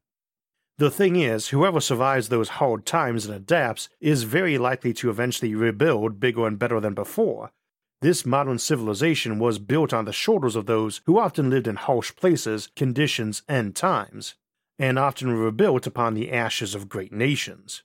The 0.81 0.90
thing 0.90 1.16
is, 1.16 1.49
whoever 1.49 1.79
survives 1.79 2.31
those 2.31 2.57
hard 2.57 2.87
times 2.87 3.27
and 3.27 3.35
adapts 3.35 3.90
is 4.01 4.23
very 4.23 4.57
likely 4.57 4.95
to 4.95 5.11
eventually 5.11 5.55
rebuild 5.55 6.19
bigger 6.19 6.47
and 6.47 6.59
better 6.59 6.81
than 6.81 6.95
before. 6.95 7.51
This 8.01 8.25
modern 8.25 8.59
civilization 8.59 9.38
was 9.38 9.59
built 9.59 9.93
on 9.93 10.07
the 10.07 10.12
shoulders 10.14 10.57
of 10.57 10.64
those 10.64 11.03
who 11.05 11.19
often 11.19 11.51
lived 11.51 11.69
in 11.69 11.77
harsh 11.77 12.16
places, 12.16 12.71
conditions, 12.77 13.43
and 13.47 13.77
times, 13.77 14.37
and 14.79 14.99
often 14.99 15.29
rebuilt 15.29 15.87
upon 15.87 16.14
the 16.14 16.33
ashes 16.33 16.75
of 16.75 16.88
great 16.88 17.12
nations. 17.12 17.83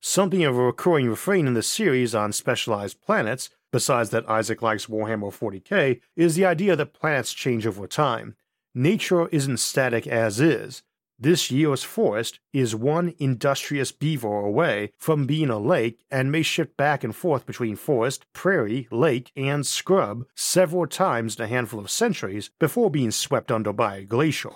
Something 0.00 0.42
of 0.42 0.56
a 0.56 0.62
recurring 0.62 1.10
refrain 1.10 1.46
in 1.46 1.52
the 1.52 1.62
series 1.62 2.14
on 2.14 2.32
specialized 2.32 3.02
planets, 3.02 3.50
besides 3.70 4.08
that 4.08 4.26
Isaac 4.26 4.62
likes 4.62 4.86
Warhammer 4.86 5.38
40k, 5.38 6.00
is 6.16 6.34
the 6.34 6.46
idea 6.46 6.76
that 6.76 6.94
planets 6.94 7.34
change 7.34 7.66
over 7.66 7.86
time. 7.86 8.36
Nature 8.74 9.28
isn't 9.28 9.58
static 9.58 10.06
as 10.06 10.40
is, 10.40 10.82
this 11.22 11.52
year's 11.52 11.84
forest 11.84 12.40
is 12.52 12.74
one 12.74 13.14
industrious 13.18 13.92
beaver 13.92 14.40
away 14.40 14.92
from 14.98 15.24
being 15.24 15.50
a 15.50 15.58
lake 15.58 16.04
and 16.10 16.32
may 16.32 16.42
shift 16.42 16.76
back 16.76 17.04
and 17.04 17.14
forth 17.14 17.46
between 17.46 17.76
forest, 17.76 18.26
prairie, 18.32 18.88
lake, 18.90 19.30
and 19.36 19.64
scrub 19.64 20.24
several 20.34 20.86
times 20.86 21.36
in 21.36 21.44
a 21.44 21.48
handful 21.48 21.78
of 21.78 21.90
centuries 21.90 22.50
before 22.58 22.90
being 22.90 23.12
swept 23.12 23.52
under 23.52 23.72
by 23.72 23.96
a 23.96 24.04
glacier. 24.04 24.50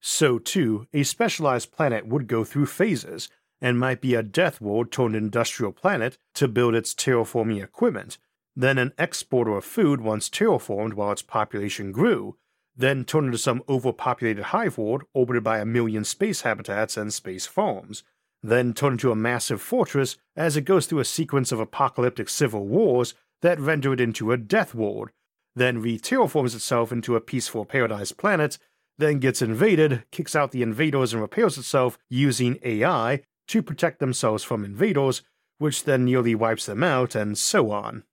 So, 0.00 0.38
too, 0.38 0.86
a 0.92 1.04
specialized 1.04 1.70
planet 1.72 2.06
would 2.06 2.26
go 2.26 2.42
through 2.42 2.66
phases 2.66 3.28
and 3.60 3.78
might 3.78 4.00
be 4.00 4.14
a 4.14 4.22
death 4.22 4.60
world 4.60 4.90
turned 4.90 5.14
industrial 5.14 5.72
planet 5.72 6.18
to 6.34 6.48
build 6.48 6.74
its 6.74 6.94
terraforming 6.94 7.62
equipment, 7.62 8.18
then 8.56 8.78
an 8.78 8.92
exporter 8.98 9.56
of 9.56 9.64
food 9.64 10.00
once 10.00 10.28
terraformed 10.28 10.94
while 10.94 11.12
its 11.12 11.22
population 11.22 11.92
grew, 11.92 12.36
then 12.78 13.04
turn 13.04 13.26
into 13.26 13.38
some 13.38 13.62
overpopulated 13.68 14.44
hive 14.44 14.78
world 14.78 15.02
orbited 15.12 15.42
by 15.42 15.58
a 15.58 15.66
million 15.66 16.04
space 16.04 16.42
habitats 16.42 16.96
and 16.96 17.12
space 17.12 17.44
farms, 17.44 18.04
then 18.42 18.72
turn 18.72 18.92
into 18.92 19.10
a 19.10 19.16
massive 19.16 19.60
fortress 19.60 20.16
as 20.36 20.56
it 20.56 20.62
goes 20.62 20.86
through 20.86 21.00
a 21.00 21.04
sequence 21.04 21.50
of 21.50 21.58
apocalyptic 21.58 22.28
civil 22.28 22.66
wars 22.66 23.14
that 23.42 23.58
render 23.58 23.92
it 23.92 24.00
into 24.00 24.30
a 24.30 24.36
death 24.36 24.74
world, 24.74 25.10
then 25.56 25.82
re-terraforms 25.82 26.54
itself 26.54 26.92
into 26.92 27.16
a 27.16 27.20
peaceful 27.20 27.64
paradise 27.64 28.12
planet, 28.12 28.58
then 28.96 29.18
gets 29.18 29.42
invaded, 29.42 30.04
kicks 30.12 30.36
out 30.36 30.52
the 30.52 30.62
invaders 30.62 31.12
and 31.12 31.20
repairs 31.20 31.58
itself 31.58 31.98
using 32.08 32.58
AI 32.62 33.22
to 33.48 33.62
protect 33.62 33.98
themselves 33.98 34.44
from 34.44 34.64
invaders, 34.64 35.22
which 35.58 35.84
then 35.84 36.04
nearly 36.04 36.34
wipes 36.34 36.66
them 36.66 36.84
out, 36.84 37.14
and 37.16 37.36
so 37.36 37.72
on. 37.72 38.04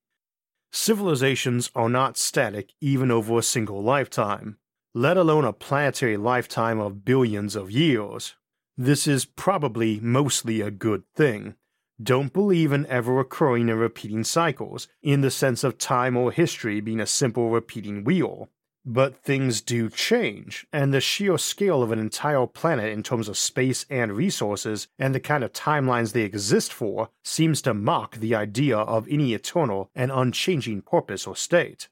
Civilizations 0.77 1.71
are 1.73 1.87
not 1.87 2.17
static 2.17 2.73
even 2.81 3.09
over 3.09 3.37
a 3.37 3.41
single 3.41 3.81
lifetime, 3.81 4.57
let 4.93 5.15
alone 5.15 5.45
a 5.45 5.53
planetary 5.53 6.17
lifetime 6.17 6.81
of 6.81 7.05
billions 7.05 7.55
of 7.55 7.71
years. 7.71 8.35
This 8.75 9.07
is 9.07 9.23
probably 9.23 10.01
mostly 10.01 10.59
a 10.59 10.69
good 10.69 11.03
thing. 11.15 11.55
Don't 12.03 12.33
believe 12.33 12.73
in 12.73 12.85
ever 12.87 13.21
occurring 13.21 13.69
and 13.69 13.79
repeating 13.79 14.25
cycles, 14.25 14.89
in 15.01 15.21
the 15.21 15.31
sense 15.31 15.63
of 15.63 15.77
time 15.77 16.17
or 16.17 16.33
history 16.33 16.81
being 16.81 16.99
a 16.99 17.07
simple 17.07 17.51
repeating 17.51 18.03
wheel. 18.03 18.49
But 18.87 19.23
things 19.23 19.61
do 19.61 19.89
change, 19.89 20.67
and 20.71 20.93
the 20.93 21.01
sheer 21.01 21.39
scale 21.39 21.81
of 21.81 21.91
an 21.91 21.97
entire 21.97 22.45
planet 22.45 22.93
in 22.93 23.01
terms 23.01 23.27
of 23.27 23.35
space 23.35 23.83
and 23.89 24.15
resources, 24.15 24.87
and 24.99 25.15
the 25.15 25.19
kind 25.19 25.43
of 25.43 25.53
timelines 25.53 26.13
they 26.13 26.21
exist 26.21 26.71
for, 26.71 27.09
seems 27.23 27.63
to 27.63 27.73
mock 27.73 28.17
the 28.17 28.35
idea 28.35 28.77
of 28.77 29.07
any 29.09 29.33
eternal 29.33 29.89
and 29.95 30.11
unchanging 30.11 30.83
purpose 30.83 31.25
or 31.25 31.35
state. 31.35 31.89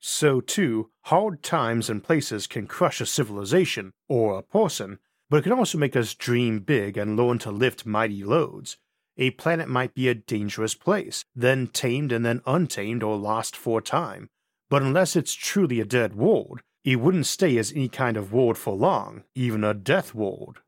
So, 0.00 0.40
too, 0.40 0.90
hard 1.02 1.42
times 1.42 1.90
and 1.90 2.02
places 2.02 2.46
can 2.46 2.66
crush 2.66 3.02
a 3.02 3.06
civilization 3.06 3.92
or 4.08 4.38
a 4.38 4.42
person, 4.42 5.00
but 5.28 5.38
it 5.38 5.42
can 5.42 5.52
also 5.52 5.76
make 5.76 5.94
us 5.94 6.14
dream 6.14 6.60
big 6.60 6.96
and 6.96 7.16
learn 7.18 7.38
to 7.40 7.50
lift 7.50 7.84
mighty 7.84 8.24
loads. 8.24 8.78
A 9.16 9.30
planet 9.32 9.68
might 9.68 9.94
be 9.94 10.08
a 10.08 10.14
dangerous 10.14 10.74
place, 10.74 11.24
then 11.36 11.66
tamed 11.66 12.12
and 12.12 12.24
then 12.24 12.40
untamed 12.46 13.02
or 13.02 13.16
lost 13.16 13.54
for 13.54 13.80
time, 13.80 14.30
but 14.68 14.82
unless 14.82 15.16
it's 15.16 15.34
truly 15.34 15.80
a 15.80 15.84
dead 15.84 16.14
world, 16.14 16.60
it 16.84 16.96
wouldn't 16.96 17.26
stay 17.26 17.56
as 17.56 17.72
any 17.72 17.88
kind 17.88 18.16
of 18.16 18.32
world 18.32 18.58
for 18.58 18.74
long, 18.74 19.24
even 19.34 19.64
a 19.64 19.74
death 19.74 20.14
world. 20.14 20.60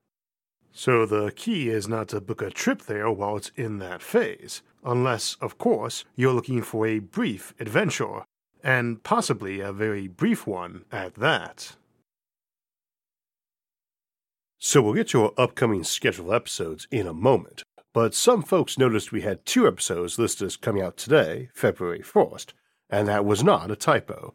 So 0.73 1.07
the 1.07 1.33
key 1.33 1.69
is 1.69 1.89
not 1.89 2.09
to 2.09 2.21
book 2.21 2.43
a 2.43 2.51
trip 2.51 2.83
there 2.83 3.11
while 3.11 3.39
it's 3.39 3.51
in 3.57 3.79
that 3.79 4.03
phase, 4.03 4.63
unless, 4.85 5.37
of 5.41 5.59
course, 5.59 6.05
you're 6.15 6.35
looking 6.35 6.63
for 6.63 6.87
a 6.87 6.99
brief 6.99 7.55
adventure, 7.59 8.25
and 8.63 9.03
possibly 9.03 9.61
a 9.61 9.73
very 9.73 10.07
brief 10.07 10.47
one 10.47 10.85
at 10.93 11.15
that. 11.15 11.77
So 14.59 14.83
we'll 14.83 14.95
get 14.95 15.09
to 15.09 15.25
our 15.25 15.33
upcoming 15.39 15.85
scheduled 15.85 16.33
episodes 16.33 16.89
in 16.91 17.07
a 17.07 17.15
moment, 17.15 17.63
but 17.93 18.15
some 18.15 18.43
folks 18.43 18.77
noticed 18.77 19.13
we 19.13 19.23
had 19.23 19.47
two 19.47 19.67
episodes 19.67 20.19
listed 20.19 20.47
as 20.47 20.57
coming 20.57 20.83
out 20.83 20.97
today, 20.97 21.49
February 21.55 22.01
1st, 22.01 22.53
and 22.90 23.09
that 23.09 23.25
was 23.25 23.42
not 23.42 23.70
a 23.70 23.77
typo. 23.77 24.35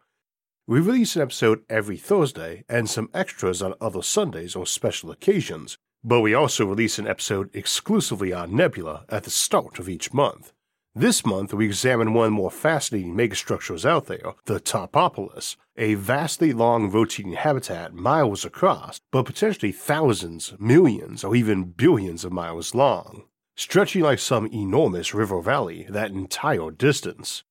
We 0.67 0.79
release 0.79 1.15
an 1.15 1.23
episode 1.23 1.63
every 1.69 1.97
Thursday 1.97 2.63
and 2.69 2.89
some 2.89 3.09
extras 3.13 3.61
on 3.61 3.73
other 3.81 4.01
Sundays 4.01 4.55
or 4.55 4.65
special 4.65 5.11
occasions, 5.11 5.77
but 6.03 6.21
we 6.21 6.33
also 6.33 6.65
release 6.65 6.97
an 6.97 7.07
episode 7.07 7.49
exclusively 7.53 8.31
on 8.31 8.55
Nebula 8.55 9.05
at 9.09 9.23
the 9.23 9.29
start 9.29 9.79
of 9.79 9.89
each 9.89 10.13
month. 10.13 10.53
This 10.93 11.25
month, 11.25 11.53
we 11.53 11.65
examine 11.65 12.13
one 12.13 12.25
of 12.25 12.31
the 12.31 12.35
more 12.35 12.51
fascinating 12.51 13.15
megastructures 13.15 13.85
out 13.85 14.07
there, 14.07 14.33
the 14.45 14.59
Topopolis, 14.59 15.55
a 15.77 15.93
vastly 15.93 16.51
long 16.51 16.91
rotating 16.91 17.33
habitat 17.33 17.93
miles 17.93 18.43
across, 18.43 18.99
but 19.09 19.25
potentially 19.25 19.71
thousands, 19.71 20.53
millions, 20.59 21.23
or 21.23 21.33
even 21.33 21.63
billions 21.63 22.25
of 22.25 22.33
miles 22.33 22.75
long, 22.75 23.23
stretching 23.55 24.01
like 24.01 24.19
some 24.19 24.47
enormous 24.47 25.13
river 25.13 25.41
valley 25.41 25.85
that 25.89 26.11
entire 26.11 26.71
distance. 26.71 27.43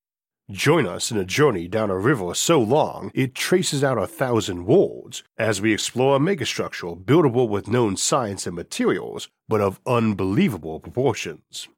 Join 0.51 0.85
us 0.85 1.13
in 1.13 1.17
a 1.17 1.25
journey 1.25 1.69
down 1.69 1.91
a 1.91 1.97
river 1.97 2.35
so 2.35 2.61
long 2.61 3.13
it 3.15 3.37
traces 3.37 3.85
out 3.85 3.99
a 3.99 4.07
thousand 4.09 4.67
worlds 4.67 5.23
as 5.39 5.61
we 5.61 5.73
explore 5.73 6.17
a 6.17 6.19
megastructure 6.19 7.01
buildable 7.01 7.49
with 7.49 7.69
known 7.69 7.97
science 7.97 8.49
and 8.49 8.57
materials, 8.57 9.29
but 9.49 9.61
of 9.61 9.79
unbelievable 9.87 10.81
proportions. 10.81 11.69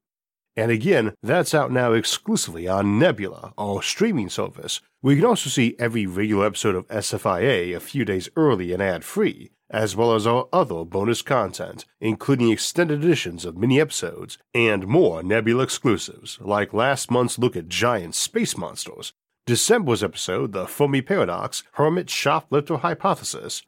And 0.56 0.70
again, 0.70 1.12
that's 1.22 1.52
out 1.52 1.70
now 1.70 1.92
exclusively 1.92 2.66
on 2.66 2.98
Nebula, 2.98 3.52
our 3.58 3.82
streaming 3.82 4.30
service. 4.30 4.80
We 5.02 5.16
can 5.16 5.26
also 5.26 5.50
see 5.50 5.76
every 5.78 6.06
regular 6.06 6.46
episode 6.46 6.74
of 6.74 6.88
SFIA 6.88 7.76
a 7.76 7.80
few 7.80 8.06
days 8.06 8.30
early 8.36 8.72
and 8.72 8.82
ad 8.82 9.04
free, 9.04 9.50
as 9.72 9.96
well 9.96 10.14
as 10.14 10.26
our 10.26 10.46
other 10.52 10.84
bonus 10.84 11.22
content, 11.22 11.86
including 12.00 12.50
extended 12.50 13.02
editions 13.02 13.44
of 13.46 13.56
mini 13.56 13.80
episodes 13.80 14.36
and 14.54 14.86
more 14.86 15.22
Nebula 15.22 15.64
exclusives, 15.64 16.38
like 16.42 16.74
last 16.74 17.10
month's 17.10 17.38
look 17.38 17.56
at 17.56 17.68
giant 17.68 18.14
space 18.14 18.56
monsters, 18.56 19.14
December's 19.46 20.04
episode, 20.04 20.52
The 20.52 20.66
Fermi 20.66 21.00
Paradox 21.00 21.64
Hermit 21.72 22.10
Shoplifter 22.10 22.76
Hypothesis, 22.76 23.62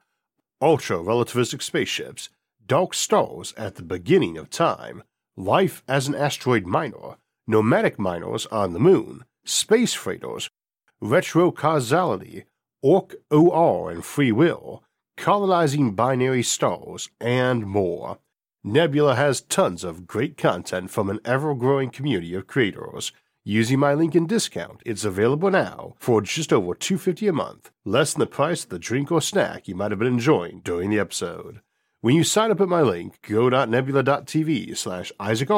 Ultra 0.61 0.99
Relativistic 0.99 1.63
Spaceships, 1.63 2.29
Dark 2.67 2.95
Stars 2.95 3.55
at 3.57 3.75
the 3.77 3.83
Beginning 3.83 4.39
of 4.39 4.51
Time, 4.51 5.03
life 5.37 5.83
as 5.89 6.07
an 6.07 6.15
asteroid 6.15 6.67
miner, 6.67 7.17
nomadic 7.47 7.99
miners 7.99 8.47
on 8.47 8.73
the 8.73 8.79
moon, 8.79 9.25
space 9.45 9.95
freighters, 9.95 10.49
retrocausality, 11.03 12.45
Orch 12.85 13.15
OR 13.31 13.91
and 13.91 14.05
free 14.05 14.31
will, 14.31 14.83
colonizing 15.17 15.95
binary 15.95 16.43
stars, 16.43 17.11
and 17.21 17.67
more. 17.67 18.19
Nebula 18.63 19.15
has 19.15 19.41
tons 19.43 19.85
of 19.85 20.07
great 20.07 20.37
content 20.37 20.91
from 20.91 21.11
an 21.11 21.21
ever 21.25 21.55
growing 21.55 21.91
community 21.91 22.35
of 22.35 22.47
creators. 22.47 23.13
Using 23.45 23.79
my 23.79 23.93
link 23.93 24.15
and 24.15 24.27
discount, 24.27 24.81
it's 24.87 25.05
available 25.05 25.51
now 25.51 25.95
for 25.99 26.23
just 26.23 26.51
over 26.51 26.75
$2.50 26.75 27.29
a 27.29 27.33
month, 27.33 27.71
less 27.85 28.15
than 28.15 28.21
the 28.21 28.27
price 28.27 28.65
of 28.65 28.71
the 28.71 28.79
drink 28.79 29.13
or 29.13 29.21
snack 29.21 29.69
you 29.69 29.75
might 29.75 29.93
have 29.93 29.99
been 29.99 30.09
enjoying 30.09 30.61
during 30.61 30.89
the 30.89 30.99
episode. 30.99 31.61
When 32.05 32.15
you 32.15 32.23
sign 32.23 32.51
up 32.51 32.61
at 32.61 32.69
my 32.69 32.83
link, 32.83 33.19
go.nebula.tv 33.27 34.77
slash 34.77 35.11
Isaac 35.19 35.49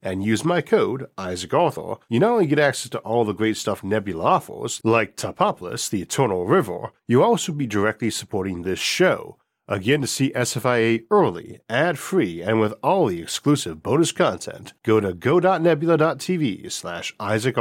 and 0.00 0.24
use 0.24 0.46
my 0.46 0.62
code, 0.62 1.06
Isaac 1.18 1.52
Arthur, 1.52 1.96
you 2.08 2.18
not 2.18 2.30
only 2.30 2.46
get 2.46 2.58
access 2.58 2.88
to 2.92 3.00
all 3.00 3.26
the 3.26 3.34
great 3.34 3.58
stuff 3.58 3.84
Nebula 3.84 4.24
offers, 4.24 4.80
like 4.82 5.14
Topopolis, 5.14 5.90
the 5.90 6.00
Eternal 6.00 6.46
River, 6.46 6.92
you 7.06 7.22
also 7.22 7.52
be 7.52 7.66
directly 7.66 8.08
supporting 8.08 8.62
this 8.62 8.78
show. 8.78 9.36
Again, 9.68 10.00
to 10.00 10.06
see 10.06 10.32
SFIA 10.32 11.02
early, 11.10 11.60
ad-free, 11.68 12.40
and 12.40 12.60
with 12.60 12.72
all 12.82 13.08
the 13.08 13.20
exclusive 13.20 13.82
bonus 13.82 14.10
content, 14.10 14.72
go 14.82 15.00
to 15.00 15.12
go.nebula.tv 15.12 16.72
slash 16.72 17.14
Isaac. 17.20 17.58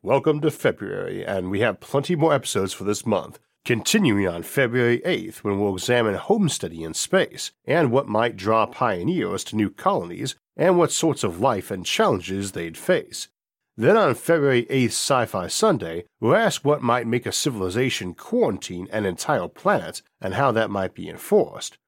Welcome 0.00 0.40
to 0.40 0.50
February, 0.50 1.26
and 1.26 1.50
we 1.50 1.60
have 1.60 1.80
plenty 1.80 2.16
more 2.16 2.32
episodes 2.32 2.72
for 2.72 2.84
this 2.84 3.04
month, 3.04 3.38
continuing 3.64 4.26
on 4.26 4.42
February 4.42 5.00
8th 5.00 5.38
when 5.38 5.60
we'll 5.60 5.74
examine 5.74 6.14
homesteading 6.14 6.80
in 6.80 6.94
space 6.94 7.52
and 7.64 7.92
what 7.92 8.08
might 8.08 8.36
draw 8.36 8.66
pioneers 8.66 9.44
to 9.44 9.56
new 9.56 9.70
colonies 9.70 10.34
and 10.56 10.78
what 10.78 10.92
sorts 10.92 11.24
of 11.24 11.40
life 11.40 11.70
and 11.70 11.86
challenges 11.86 12.52
they'd 12.52 12.76
face. 12.76 13.28
Then 13.76 13.96
on 13.96 14.14
February 14.14 14.66
8th 14.66 14.88
Sci 14.88 15.26
Fi 15.26 15.46
Sunday, 15.46 16.04
we'll 16.20 16.34
ask 16.34 16.64
what 16.64 16.82
might 16.82 17.06
make 17.06 17.24
a 17.24 17.32
civilization 17.32 18.14
quarantine 18.14 18.88
an 18.92 19.06
entire 19.06 19.48
planet 19.48 20.02
and 20.20 20.34
how 20.34 20.52
that 20.52 20.70
might 20.70 20.94
be 20.94 21.08
enforced. 21.08 21.78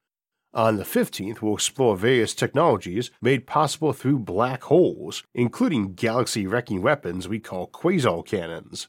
On 0.55 0.77
the 0.77 0.85
15th, 0.85 1.41
we'll 1.41 1.55
explore 1.55 1.97
various 1.97 2.35
technologies 2.35 3.11
made 3.23 3.47
possible 3.47 3.93
through 3.93 4.19
black 4.19 4.65
holes, 4.65 5.23
including 5.35 5.95
galaxy 5.95 6.47
wrecking 6.47 6.83
weapons 6.83 7.27
we 7.27 7.41
call 7.41 7.69
quasar 7.69 8.25
cannons. 8.25 8.89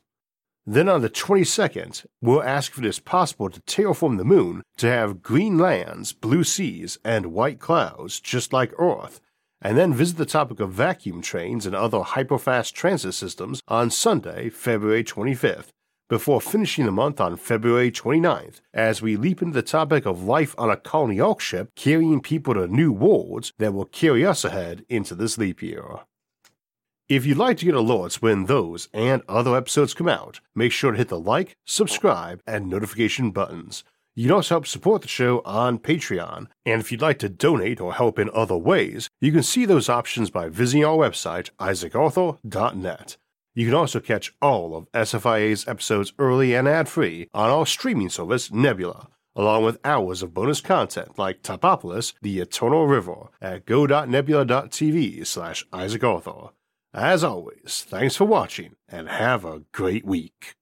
Then 0.65 0.87
on 0.87 1.01
the 1.01 1.09
22nd, 1.09 2.05
we'll 2.21 2.41
ask 2.41 2.71
if 2.71 2.79
it 2.79 2.85
is 2.85 2.99
possible 2.99 3.49
to 3.49 3.59
terraform 3.61 4.17
the 4.17 4.23
moon 4.23 4.63
to 4.77 4.87
have 4.87 5.21
green 5.21 5.57
lands, 5.57 6.13
blue 6.13 6.45
seas, 6.45 6.97
and 7.03 7.33
white 7.33 7.59
clouds 7.59 8.21
just 8.21 8.53
like 8.53 8.71
Earth, 8.79 9.19
and 9.61 9.77
then 9.77 9.93
visit 9.93 10.15
the 10.15 10.25
topic 10.25 10.61
of 10.61 10.71
vacuum 10.71 11.21
trains 11.21 11.65
and 11.65 11.75
other 11.75 11.99
hyperfast 11.99 12.71
transit 12.71 13.13
systems 13.13 13.61
on 13.67 13.89
Sunday, 13.89 14.49
February 14.49 15.03
25th, 15.03 15.67
before 16.07 16.39
finishing 16.39 16.85
the 16.85 16.91
month 16.93 17.19
on 17.19 17.35
February 17.35 17.91
29th 17.91 18.61
as 18.73 19.01
we 19.01 19.17
leap 19.17 19.41
into 19.41 19.53
the 19.53 19.61
topic 19.61 20.05
of 20.05 20.23
life 20.23 20.55
on 20.57 20.69
a 20.69 20.77
colony 20.77 21.19
ark 21.19 21.41
ship 21.41 21.71
carrying 21.75 22.21
people 22.21 22.53
to 22.53 22.67
new 22.67 22.93
worlds 22.93 23.51
that 23.57 23.73
will 23.73 23.85
carry 23.85 24.25
us 24.25 24.45
ahead 24.45 24.85
into 24.87 25.13
this 25.13 25.37
leap 25.37 25.61
year. 25.61 25.83
If 27.15 27.27
you'd 27.27 27.37
like 27.37 27.57
to 27.57 27.65
get 27.65 27.75
alerts 27.75 28.23
when 28.23 28.45
those 28.45 28.89
and 28.91 29.21
other 29.29 29.55
episodes 29.55 29.93
come 29.93 30.09
out, 30.09 30.39
make 30.55 30.71
sure 30.71 30.91
to 30.93 30.97
hit 30.97 31.09
the 31.09 31.19
like, 31.19 31.55
subscribe, 31.63 32.41
and 32.47 32.67
notification 32.67 33.29
buttons. 33.29 33.83
You 34.15 34.23
can 34.23 34.35
also 34.37 34.55
help 34.55 34.65
support 34.65 35.03
the 35.03 35.07
show 35.07 35.43
on 35.45 35.77
Patreon, 35.77 36.47
and 36.65 36.81
if 36.81 36.91
you'd 36.91 37.03
like 37.03 37.19
to 37.19 37.29
donate 37.29 37.79
or 37.79 37.93
help 37.93 38.17
in 38.17 38.31
other 38.33 38.57
ways, 38.57 39.11
you 39.21 39.31
can 39.31 39.43
see 39.43 39.63
those 39.63 39.89
options 39.89 40.31
by 40.31 40.49
visiting 40.49 40.83
our 40.83 40.97
website, 40.97 41.51
isaacarthur.net. 41.59 43.17
You 43.53 43.65
can 43.67 43.75
also 43.75 43.99
catch 43.99 44.33
all 44.41 44.75
of 44.75 44.91
SFIA's 44.93 45.67
episodes 45.67 46.13
early 46.17 46.55
and 46.55 46.67
ad-free 46.67 47.29
on 47.31 47.51
our 47.51 47.67
streaming 47.67 48.09
service, 48.09 48.51
Nebula, 48.51 49.09
along 49.35 49.65
with 49.65 49.79
hours 49.85 50.23
of 50.23 50.33
bonus 50.33 50.61
content 50.61 51.19
like 51.19 51.43
Topopolis, 51.43 52.13
The 52.23 52.39
Eternal 52.39 52.87
River, 52.87 53.27
at 53.39 53.67
go.nebula.tv 53.67 55.27
slash 55.27 55.63
isaacarthur. 55.71 56.49
As 56.95 57.23
always, 57.23 57.83
thanks 57.87 58.15
for 58.15 58.25
watching 58.25 58.75
and 58.87 59.09
have 59.09 59.43
a 59.43 59.63
great 59.71 60.05
week. 60.05 60.55